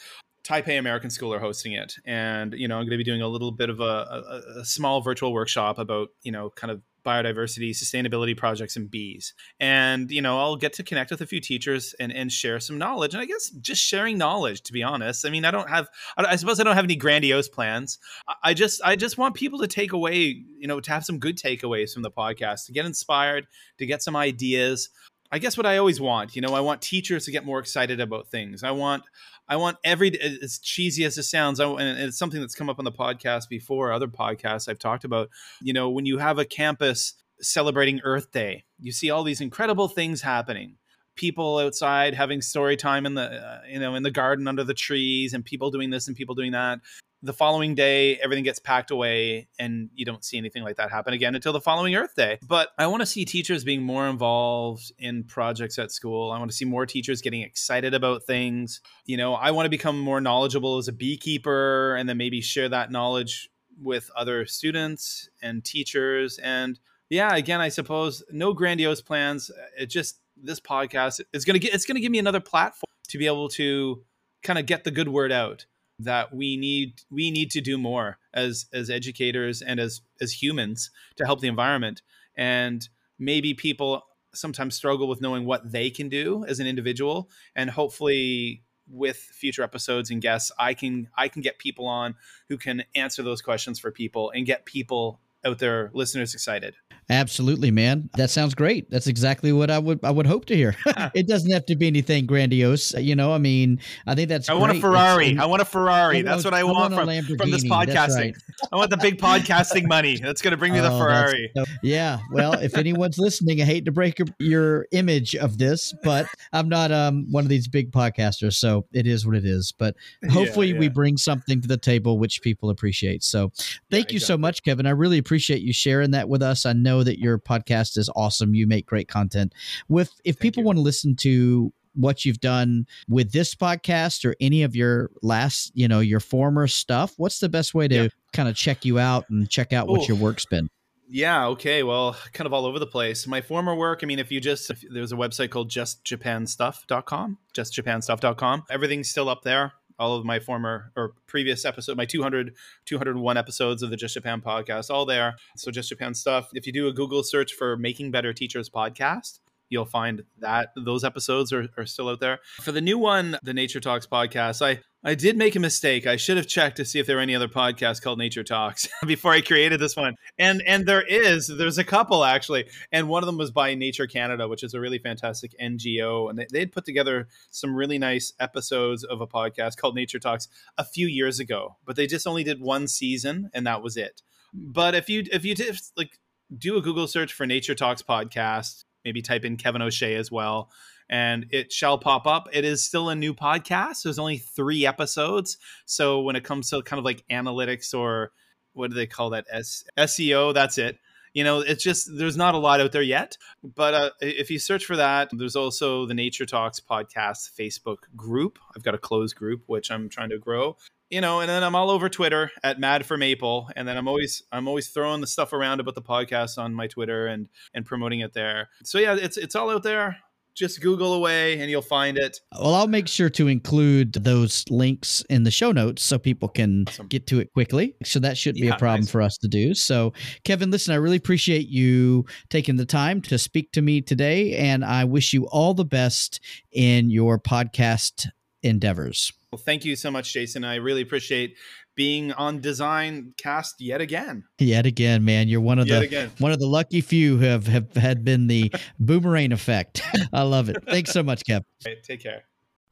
Taipei 0.45 0.79
American 0.79 1.11
School 1.11 1.33
are 1.33 1.39
hosting 1.39 1.73
it, 1.73 1.95
and 2.05 2.53
you 2.55 2.67
know 2.67 2.77
I'm 2.77 2.83
going 2.83 2.91
to 2.93 2.97
be 2.99 3.05
doing 3.05 3.23
a 3.23 3.29
little 3.29 3.53
bit 3.53 3.71
of 3.71 3.81
a, 3.81 3.85
a, 3.85 4.61
a, 4.61 4.65
small 4.65 5.01
virtual 5.01 5.33
workshop 5.33 5.79
about 5.79 6.09
you 6.23 6.33
know 6.33 6.51
kind 6.51 6.71
of 6.71 6.83
biodiversity, 7.05 7.71
sustainability 7.71 8.37
projects, 8.37 8.77
and 8.77 8.91
bees. 8.91 9.35
And 9.61 10.11
you 10.11 10.21
know 10.21 10.41
I'll 10.41 10.57
get 10.57 10.73
to 10.75 10.83
connect 10.83 11.11
with 11.11 11.21
a 11.21 11.27
few 11.27 11.41
teachers 11.41 11.95
and 12.01 12.13
and 12.13 12.31
share 12.31 12.59
some 12.59 12.77
knowledge. 12.77 13.15
And 13.15 13.23
I 13.23 13.27
guess 13.27 13.51
just 13.51 13.83
sharing 13.83 14.19
knowledge, 14.19 14.63
to 14.63 14.73
be 14.73 14.83
honest. 14.83 15.25
I 15.25 15.31
mean 15.31 15.45
I 15.45 15.53
don't 15.53 15.71
have 15.71 15.89
I 16.17 16.35
suppose 16.37 16.59
I 16.59 16.65
don't 16.65 16.77
have 16.77 16.85
any 16.85 16.97
grandiose 16.97 17.49
plans. 17.49 17.99
I 18.43 18.55
just 18.55 18.83
I 18.85 18.97
just 18.97 19.19
want 19.19 19.37
people 19.37 19.61
to 19.61 19.69
take 19.69 19.93
away 19.93 20.43
you 20.59 20.67
know 20.67 20.81
to 20.81 20.91
have 20.91 21.05
some 21.05 21.19
good 21.19 21.39
takeaways 21.39 21.93
from 21.93 22.03
the 22.03 22.11
podcast, 22.11 22.67
to 22.67 22.73
get 22.73 22.85
inspired, 22.85 23.47
to 23.79 23.87
get 23.87 24.03
some 24.03 24.17
ideas. 24.17 24.91
I 25.35 25.39
guess 25.39 25.57
what 25.57 25.65
I 25.65 25.79
always 25.79 25.99
want, 25.99 26.37
you 26.37 26.43
know, 26.43 26.55
I 26.55 26.61
want 26.61 26.83
teachers 26.83 27.25
to 27.25 27.31
get 27.31 27.47
more 27.47 27.59
excited 27.59 28.01
about 28.01 28.29
things. 28.29 28.63
I 28.63 28.73
want 28.73 29.03
I 29.49 29.57
want 29.57 29.79
every 29.85 30.19
as 30.21 30.59
cheesy 30.59 31.05
as 31.05 31.19
it 31.19 31.25
sounds, 31.25 31.61
I, 31.61 31.67
and 31.67 31.99
it's 31.99 32.19
something 32.19 32.41
that's 32.41 32.55
come 32.55 32.71
up 32.71 32.79
on 32.79 32.85
the 32.85 32.93
podcast 32.93 33.49
before, 33.49 33.93
other 33.93 34.09
podcasts 34.09 34.69
I've 34.69 34.79
talked 34.79 35.05
about. 35.05 35.31
You 35.61 35.73
know, 35.73 35.91
when 35.91 36.07
you 36.07 36.19
have 36.19 36.39
a 36.39 36.45
campus 36.45 37.15
celebrating 37.41 38.01
Earth 38.05 38.31
Day, 38.31 38.65
you 38.81 38.93
see 38.93 39.11
all 39.11 39.25
these 39.25 39.41
incredible 39.41 39.89
things 39.89 40.23
happening. 40.23 40.77
People 41.17 41.59
outside 41.59 42.15
having 42.15 42.41
story 42.41 42.77
time 42.77 43.05
in 43.05 43.15
the 43.15 43.25
uh, 43.25 43.61
you 43.69 43.79
know 43.79 43.95
in 43.95 44.03
the 44.03 44.11
garden 44.11 44.49
under 44.49 44.65
the 44.65 44.75
trees, 44.75 45.35
and 45.35 45.45
people 45.45 45.71
doing 45.71 45.91
this 45.91 46.09
and 46.09 46.17
people 46.17 46.35
doing 46.35 46.53
that 46.53 46.81
the 47.23 47.33
following 47.33 47.75
day 47.75 48.17
everything 48.17 48.43
gets 48.43 48.59
packed 48.59 48.91
away 48.91 49.47
and 49.59 49.91
you 49.95 50.05
don't 50.05 50.25
see 50.25 50.37
anything 50.37 50.63
like 50.63 50.77
that 50.77 50.91
happen 50.91 51.15
again 51.15 51.35
until 51.35 51.53
the 51.53 51.61
following 51.61 51.95
earth 51.95 52.15
day. 52.17 52.39
But 52.47 52.71
i 52.79 52.87
want 52.87 53.01
to 53.01 53.07
see 53.07 53.25
teachers 53.25 53.65
being 53.65 53.83
more 53.83 54.09
involved 54.09 54.93
in 54.99 55.25
projects 55.25 55.79
at 55.79 55.93
school. 55.93 56.31
I 56.33 56.39
want 56.39 56.51
to 56.51 56.57
see 56.57 56.65
more 56.65 56.85
teachers 56.85 57.21
getting 57.21 57.43
excited 57.43 57.95
about 57.95 58.25
things. 58.25 58.81
You 59.07 59.17
know 59.17 59.35
i 59.35 59.51
want 59.51 59.67
to 59.67 59.71
become 59.71 59.99
more 59.99 60.21
knowledgeable 60.21 60.79
as 60.79 60.89
a 60.89 60.93
beekeeper 60.93 61.95
and 61.97 62.09
then 62.09 62.17
maybe 62.17 62.41
share 62.41 62.69
that 62.69 62.91
knowledge 62.91 63.49
with 63.81 64.11
other 64.17 64.45
students 64.47 65.29
and 65.43 65.65
teachers. 65.65 66.39
And 66.39 66.79
yeah 67.09 67.35
again 67.35 67.61
i 67.61 67.69
suppose 67.69 68.25
no 68.31 68.53
grandiose 68.53 69.01
plans. 69.01 69.51
It 69.79 69.87
just 69.87 70.19
this 70.37 70.61
podcast 70.61 71.21
is 71.33 71.45
going 71.45 71.55
to 71.55 71.61
get 71.61 71.75
it's 71.75 71.85
going 71.85 71.97
to 71.97 72.01
give 72.01 72.11
me 72.11 72.19
another 72.19 72.41
platform 72.41 72.91
to 73.09 73.19
be 73.19 73.27
able 73.27 73.49
to 73.51 74.03
kind 74.43 74.59
of 74.59 74.67
get 74.67 74.83
the 74.83 74.91
good 74.91 75.09
word 75.09 75.31
out 75.31 75.67
that 75.99 76.35
we 76.35 76.57
need 76.57 77.01
we 77.11 77.31
need 77.31 77.51
to 77.53 77.61
do 77.61 77.79
more 77.79 78.19
as 78.35 78.67
as 78.73 78.91
educators 78.91 79.63
and 79.63 79.79
as 79.79 80.01
as 80.21 80.43
humans 80.43 80.91
to 81.17 81.25
help 81.25 81.41
the 81.41 81.49
environment. 81.49 82.03
And 82.37 82.89
maybe 83.19 83.55
people 83.55 84.03
sometimes 84.35 84.75
struggle 84.75 85.09
with 85.09 85.21
knowing 85.21 85.45
what 85.45 85.71
they 85.71 85.91
can 85.91 86.09
do 86.09 86.45
as 86.47 86.59
an 86.59 86.67
individual. 86.67 87.29
And 87.55 87.71
hopefully 87.71 88.63
with 88.89 89.17
future 89.17 89.63
episodes 89.63 90.11
and 90.11 90.21
guests 90.21 90.51
i 90.59 90.75
can 90.75 91.09
i 91.17 91.29
can 91.29 91.41
get 91.41 91.59
people 91.59 91.87
on 91.87 92.15
who 92.49 92.59
can 92.59 92.83
answer 92.95 93.23
those 93.23 93.41
questions 93.41 93.79
for 93.79 93.91
people 93.91 94.31
and 94.35 94.45
get 94.45 94.67
people 94.67 95.21
out 95.45 95.59
there 95.59 95.91
listeners 95.95 96.35
excited 96.35 96.75
Absolutely, 97.11 97.71
man. 97.71 98.09
That 98.17 98.31
sounds 98.31 98.55
great. 98.55 98.91
That's 98.91 99.07
exactly 99.07 99.53
what 99.53 99.71
I 99.71 99.79
would 99.79 100.01
I 100.05 100.11
would 100.11 100.27
hope 100.27 100.45
to 100.47 100.57
hear. 100.57 100.77
it 101.15 101.27
doesn't 101.27 101.51
have 101.51 101.67
to 101.67 101.77
be 101.77 101.87
anything 101.87 102.27
grandiose, 102.27 102.95
you 102.95 103.17
know. 103.17 103.33
I 103.33 103.39
mean, 103.39 103.81
I 104.07 104.15
think 104.15 104.29
that's. 104.29 104.49
I 104.49 104.53
great. 104.53 104.61
want 104.61 104.79
a 104.79 104.81
Ferrari. 104.81 105.39
I 105.39 105.45
want 105.47 105.63
a 105.63 105.65
Ferrari. 105.65 106.23
That's 106.23 106.45
what 106.45 106.55
I, 106.55 106.61
I 106.61 106.65
want, 106.65 106.95
want 106.95 107.27
from, 107.27 107.37
from 107.37 107.51
this 107.51 107.65
podcasting. 107.65 108.17
Right. 108.17 108.37
I 108.73 108.77
want 108.77 108.91
the 108.91 108.97
big 108.97 109.19
podcasting 109.19 109.89
money. 109.89 110.19
That's 110.23 110.41
going 110.41 110.53
to 110.53 110.57
bring 110.57 110.73
me 110.73 110.79
oh, 110.81 110.83
the 110.83 110.91
Ferrari. 110.91 111.53
yeah. 111.83 112.19
Well, 112.31 112.55
if 112.55 112.77
anyone's 112.77 113.19
listening, 113.19 113.61
I 113.61 113.65
hate 113.65 113.85
to 113.87 113.93
break 113.93 114.19
your 114.39 114.87
image 114.93 115.35
of 115.35 115.59
this, 115.59 115.95
but 116.05 116.27
I'm 116.53 116.69
not 116.69 116.93
um 116.93 117.27
one 117.31 117.45
of 117.45 117.51
these 117.51 117.69
big 117.69 117.91
podcasters, 117.91 118.55
so 118.55 118.87
it 118.93 119.07
is 119.07 119.27
what 119.27 119.37
it 119.37 119.45
is. 119.45 119.73
But 119.77 119.97
hopefully, 120.31 120.69
yeah, 120.69 120.75
yeah. 120.75 120.81
we 120.81 120.89
bring 120.89 121.17
something 121.17 121.61
to 121.61 121.69
the 121.69 121.77
table 121.77 122.19
which 122.19 122.43
people 122.43 122.71
appreciate. 122.71 123.25
So, 123.25 123.51
thank 123.91 124.09
yeah, 124.09 124.15
you 124.15 124.17
exactly. 124.17 124.21
so 124.21 124.39
much, 124.39 124.63
Kevin. 124.63 124.87
I 124.87 124.91
really 124.91 125.19
appreciate 125.19 125.63
you 125.63 125.73
sharing 125.73 126.13
that 126.13 126.29
with 126.29 126.43
us. 126.43 126.65
I 126.65 126.73
know 126.73 126.92
that 127.01 127.19
your 127.19 127.39
podcast 127.39 127.97
is 127.97 128.11
awesome. 128.15 128.55
You 128.55 128.67
make 128.67 128.87
great 128.87 129.09
content. 129.09 129.55
With 129.89 130.13
if 130.25 130.37
Thank 130.37 130.41
people 130.41 130.63
you. 130.63 130.67
want 130.67 130.79
to 130.79 130.83
listen 130.83 131.17
to 131.17 131.73
what 131.95 132.25
you've 132.25 132.41
done 132.41 132.87
with 133.09 133.33
this 133.33 133.55
podcast 133.55 134.25
or 134.25 134.35
any 134.41 134.63
of 134.63 134.75
your 134.75 135.11
last, 135.23 135.73
you 135.75 135.89
know, 135.89 136.01
your 136.01 136.21
former 136.21 136.67
stuff, 136.67 137.15
what's 137.17 137.39
the 137.39 137.49
best 137.49 137.75
way 137.75 137.89
to 137.89 137.95
yeah. 137.95 138.09
kind 138.33 138.49
of 138.49 138.57
check 138.57 138.85
you 138.85 138.99
out 138.99 139.29
and 139.31 139.49
check 139.49 139.73
out 139.73 139.89
what 139.89 140.03
Ooh. 140.03 140.15
your 140.15 140.17
work's 140.17 140.47
been? 140.47 140.69
Yeah, 141.09 141.49
okay. 141.49 141.83
Well, 141.83 142.17
kind 142.33 142.47
of 142.47 142.55
all 142.55 142.65
over 142.65 142.79
the 142.79 142.87
place. 142.87 143.27
My 143.27 143.43
former 143.43 143.75
work, 143.75 144.01
I 144.03 144.07
mean, 144.07 144.19
if 144.19 144.33
you 144.33 144.41
just, 144.41 144.71
if 144.71 144.83
there's 144.91 145.13
a 145.13 145.17
website 145.17 145.51
called 145.51 145.71
justjapanstuff.com, 145.71 147.39
justjapanstuff.com. 147.55 148.65
Everything's 148.71 149.11
still 149.11 149.29
up 149.29 149.43
there 149.43 149.75
all 150.03 150.17
of 150.17 150.25
my 150.25 150.41
former 150.41 150.91
or 150.97 151.15
previous 151.29 151.65
episode, 151.65 151.97
my 151.97 152.05
200, 152.05 152.55
201 152.87 153.37
episodes 153.37 153.83
of 153.85 153.91
the 153.91 153.97
Just 153.97 154.15
Japan 154.15 154.41
podcast, 154.41 154.91
all 154.91 155.07
there. 155.07 155.37
So 155.57 155.71
Just 155.71 155.89
Japan 155.89 156.13
stuff. 156.13 156.49
If 156.55 156.67
you 156.67 156.73
do 156.73 156.89
a 156.89 156.93
Google 156.93 157.23
search 157.23 157.53
for 157.53 157.77
Making 157.77 158.11
Better 158.11 158.33
Teachers 158.33 158.69
podcast, 158.69 159.39
you'll 159.69 159.85
find 159.85 160.25
that 160.41 160.71
those 160.77 161.05
episodes 161.05 161.53
are, 161.53 161.69
are 161.79 161.87
still 161.87 162.09
out 162.09 162.19
there. 162.19 162.41
For 162.61 162.73
the 162.73 162.81
new 162.81 162.99
one, 162.99 163.39
the 163.45 163.55
Nature 163.55 163.79
Talks 163.79 164.07
podcast, 164.07 164.61
I 164.61 164.81
I 165.05 165.17
did 165.17 165.37
make 165.37 165.57
a 165.57 165.61
mistake. 165.61 166.07
I 166.07 166.15
should 166.15 166.37
have 166.37 166.47
checked 166.47 166.77
to 166.77 166.85
see 166.85 167.01
if 167.01 167.07
there 167.07 167.17
were 167.17 167.23
any 167.23 167.35
other 167.35 167.49
podcasts 167.49 168.01
called 168.01 168.19
Nature 168.19 168.45
Talks 168.45 168.89
before 169.07 169.33
I 169.33 169.41
created 169.41 169.81
this 169.81 169.97
one. 169.97 170.15
And 170.39 170.63
and 170.65 170.87
there 170.87 171.03
is. 171.03 171.49
There's 171.49 171.79
a 171.79 171.85
couple 171.85 172.25
actually. 172.25 172.69
And 172.93 173.09
one 173.09 173.23
of 173.23 173.27
them 173.27 173.37
was 173.37 173.51
by 173.51 173.75
Nature 173.75 174.07
Canada, 174.07 174.47
which 174.47 174.63
is 174.63 174.75
a 174.75 174.81
really 174.81 174.99
fantastic 174.99 175.57
NGO. 175.61 176.31
And 176.31 176.39
they, 176.39 176.47
they'd 176.53 176.71
put 176.71 176.85
together 176.85 177.27
some 177.51 177.75
really 177.75 177.99
nice 177.99 178.33
episodes 178.39 179.03
of 179.03 179.21
a 179.21 179.27
podcast 179.27 179.77
called 179.77 179.97
Nature 179.97 180.21
Talks 180.21 180.47
a 180.79 180.85
few 180.85 181.09
years 181.09 181.41
ago. 181.41 181.77
But 181.85 181.97
they 181.97 182.07
just 182.07 182.27
only 182.29 182.45
did 182.45 182.61
one 182.61 182.87
season 182.87 183.51
and 183.53 183.67
that 183.67 183.83
was 183.83 183.97
it. 183.97 184.23
But 184.55 184.95
if 184.95 185.09
you 185.09 185.25
if 185.33 185.45
you 185.45 185.57
did 185.57 185.81
like 185.97 186.21
do 186.57 186.77
a 186.77 186.81
Google 186.83 187.09
search 187.09 187.33
for 187.33 187.45
Nature 187.45 187.75
Talks 187.75 188.03
podcast, 188.03 188.85
maybe 189.05 189.21
type 189.21 189.45
in 189.45 189.57
Kevin 189.57 189.83
O'Shea 189.83 190.15
as 190.15 190.31
well, 190.31 190.71
and 191.13 191.45
it 191.51 191.71
shall 191.71 191.99
pop 191.99 192.27
up. 192.27 192.49
It 192.55 192.65
is 192.65 192.83
still 192.83 193.11
a 193.11 193.15
new 193.15 193.35
podcast. 193.35 194.03
There's 194.03 194.19
only 194.19 194.39
three 194.39 194.87
episodes. 194.87 195.59
So 195.85 196.23
when 196.23 196.37
it 196.37 196.43
comes 196.43 196.71
to 196.71 196.81
kind 196.81 196.99
of 196.99 197.05
like 197.05 197.23
analytics 197.31 197.93
or 197.97 198.33
what 198.73 198.89
do 198.89 198.97
they 198.97 199.07
call 199.07 199.31
that? 199.31 199.45
S- 199.53 199.85
SEO, 199.99 200.55
that's 200.55 200.79
it. 200.79 200.99
You 201.35 201.45
know, 201.45 201.61
it's 201.61 201.85
just 201.85 202.09
there's 202.17 202.39
not 202.39 202.55
a 202.55 202.59
lot 202.59 202.81
out 202.81 202.93
there 202.93 203.03
yet. 203.03 203.37
But 203.63 203.95
uh, 203.95 204.11
if 204.23 204.51
you 204.51 204.59
search 204.59 204.87
for 204.87 204.97
that, 204.97 205.29
there's 205.33 205.55
also 205.55 206.07
the 206.07 206.15
Nature 206.15 206.47
Talks 206.47 206.81
podcast 206.81 207.51
Facebook 207.61 207.99
group. 208.17 208.59
I've 208.75 208.83
got 208.83 208.95
a 208.95 208.99
closed 208.99 209.37
group 209.37 209.65
which 209.67 209.91
I'm 209.91 210.09
trying 210.09 210.31
to 210.31 210.39
grow 210.39 210.77
you 211.11 211.21
know, 211.21 211.41
and 211.41 211.49
then 211.51 211.63
I'm 211.63 211.75
all 211.75 211.91
over 211.91 212.09
Twitter 212.09 212.51
at 212.65 212.81
Mad 212.81 213.05
for 213.05 213.19
Maple, 213.19 213.69
and 213.77 213.87
then 213.87 213.99
I'm 213.99 214.09
always 214.09 214.45
I'm 214.51 214.67
always 214.67 214.89
throwing 214.89 215.21
the 215.21 215.27
stuff 215.27 215.53
around 215.53 215.79
about 215.79 215.95
the 215.95 216.01
podcast 216.01 216.57
on 216.57 216.73
my 216.73 216.87
Twitter 216.87 217.27
and 217.27 217.51
and 217.75 217.85
promoting 217.85 218.21
it 218.21 218.33
there. 218.33 218.71
So 218.83 218.97
yeah, 218.97 219.17
it's 219.21 219.37
it's 219.37 219.55
all 219.55 219.69
out 219.69 219.83
there. 219.83 220.17
Just 220.55 220.81
Google 220.81 221.15
away 221.15 221.59
and 221.59 221.71
you'll 221.71 221.83
find 221.83 222.19
it. 222.19 222.39
Well, 222.53 222.75
I'll 222.75 222.89
make 222.89 223.09
sure 223.09 223.31
to 223.31 223.49
include 223.49 224.13
those 224.13 224.65
links 224.71 225.25
in 225.31 225.45
the 225.45 225.51
show 225.51 225.73
notes 225.73 226.03
so 226.03 226.19
people 226.19 226.49
can 226.49 226.85
awesome. 226.89 227.07
get 227.09 227.27
to 227.29 227.41
it 227.41 227.53
quickly. 227.53 227.95
So 228.05 228.19
that 228.21 228.37
shouldn't 228.37 228.63
yeah, 228.63 228.73
be 228.73 228.77
a 228.77 228.79
problem 228.79 229.01
nice. 229.01 229.11
for 229.11 229.23
us 229.23 229.39
to 229.39 229.49
do. 229.49 229.75
So, 229.75 230.13
Kevin, 230.45 230.71
listen, 230.71 230.93
I 230.93 230.97
really 230.97 231.17
appreciate 231.17 231.69
you 231.69 232.27
taking 232.51 232.77
the 232.77 232.87
time 232.87 233.23
to 233.23 233.39
speak 233.39 233.73
to 233.73 233.83
me 233.83 234.01
today, 234.03 234.57
and 234.57 234.85
I 234.85 235.05
wish 235.05 235.33
you 235.33 235.47
all 235.47 235.75
the 235.75 235.85
best 235.85 236.41
in 236.71 237.11
your 237.11 237.39
podcast 237.39 238.29
endeavors. 238.63 239.33
Well, 239.51 239.61
thank 239.63 239.85
you 239.85 239.97
so 239.97 240.11
much, 240.11 240.33
Jason. 240.33 240.65
I 240.65 240.77
really 240.77 241.03
appreciate 241.03 241.57
being 241.95 242.33
on 242.33 242.61
Design 242.61 243.35
Cast 243.37 243.81
yet 243.81 244.01
again. 244.01 244.45
Yet 244.59 244.87
again, 244.87 245.25
man. 245.25 245.49
You're 245.49 245.61
one 245.61 245.79
of 245.79 245.89
yet 245.89 246.01
the 246.01 246.07
again. 246.07 246.31
one 246.39 246.53
of 246.53 246.59
the 246.59 246.67
lucky 246.67 247.01
few 247.01 247.39
who 247.39 247.45
have, 247.45 247.67
have 247.67 247.95
had 247.95 248.25
been 248.25 248.47
the 248.47 248.73
boomerang 248.99 249.53
effect. 249.53 250.03
I 250.33 250.43
love 250.43 250.69
it. 250.69 250.77
Thanks 250.89 251.13
so 251.13 251.23
much, 251.23 251.43
Kev. 251.49 251.63
Right, 251.85 252.03
take 252.03 252.23
care. 252.23 252.45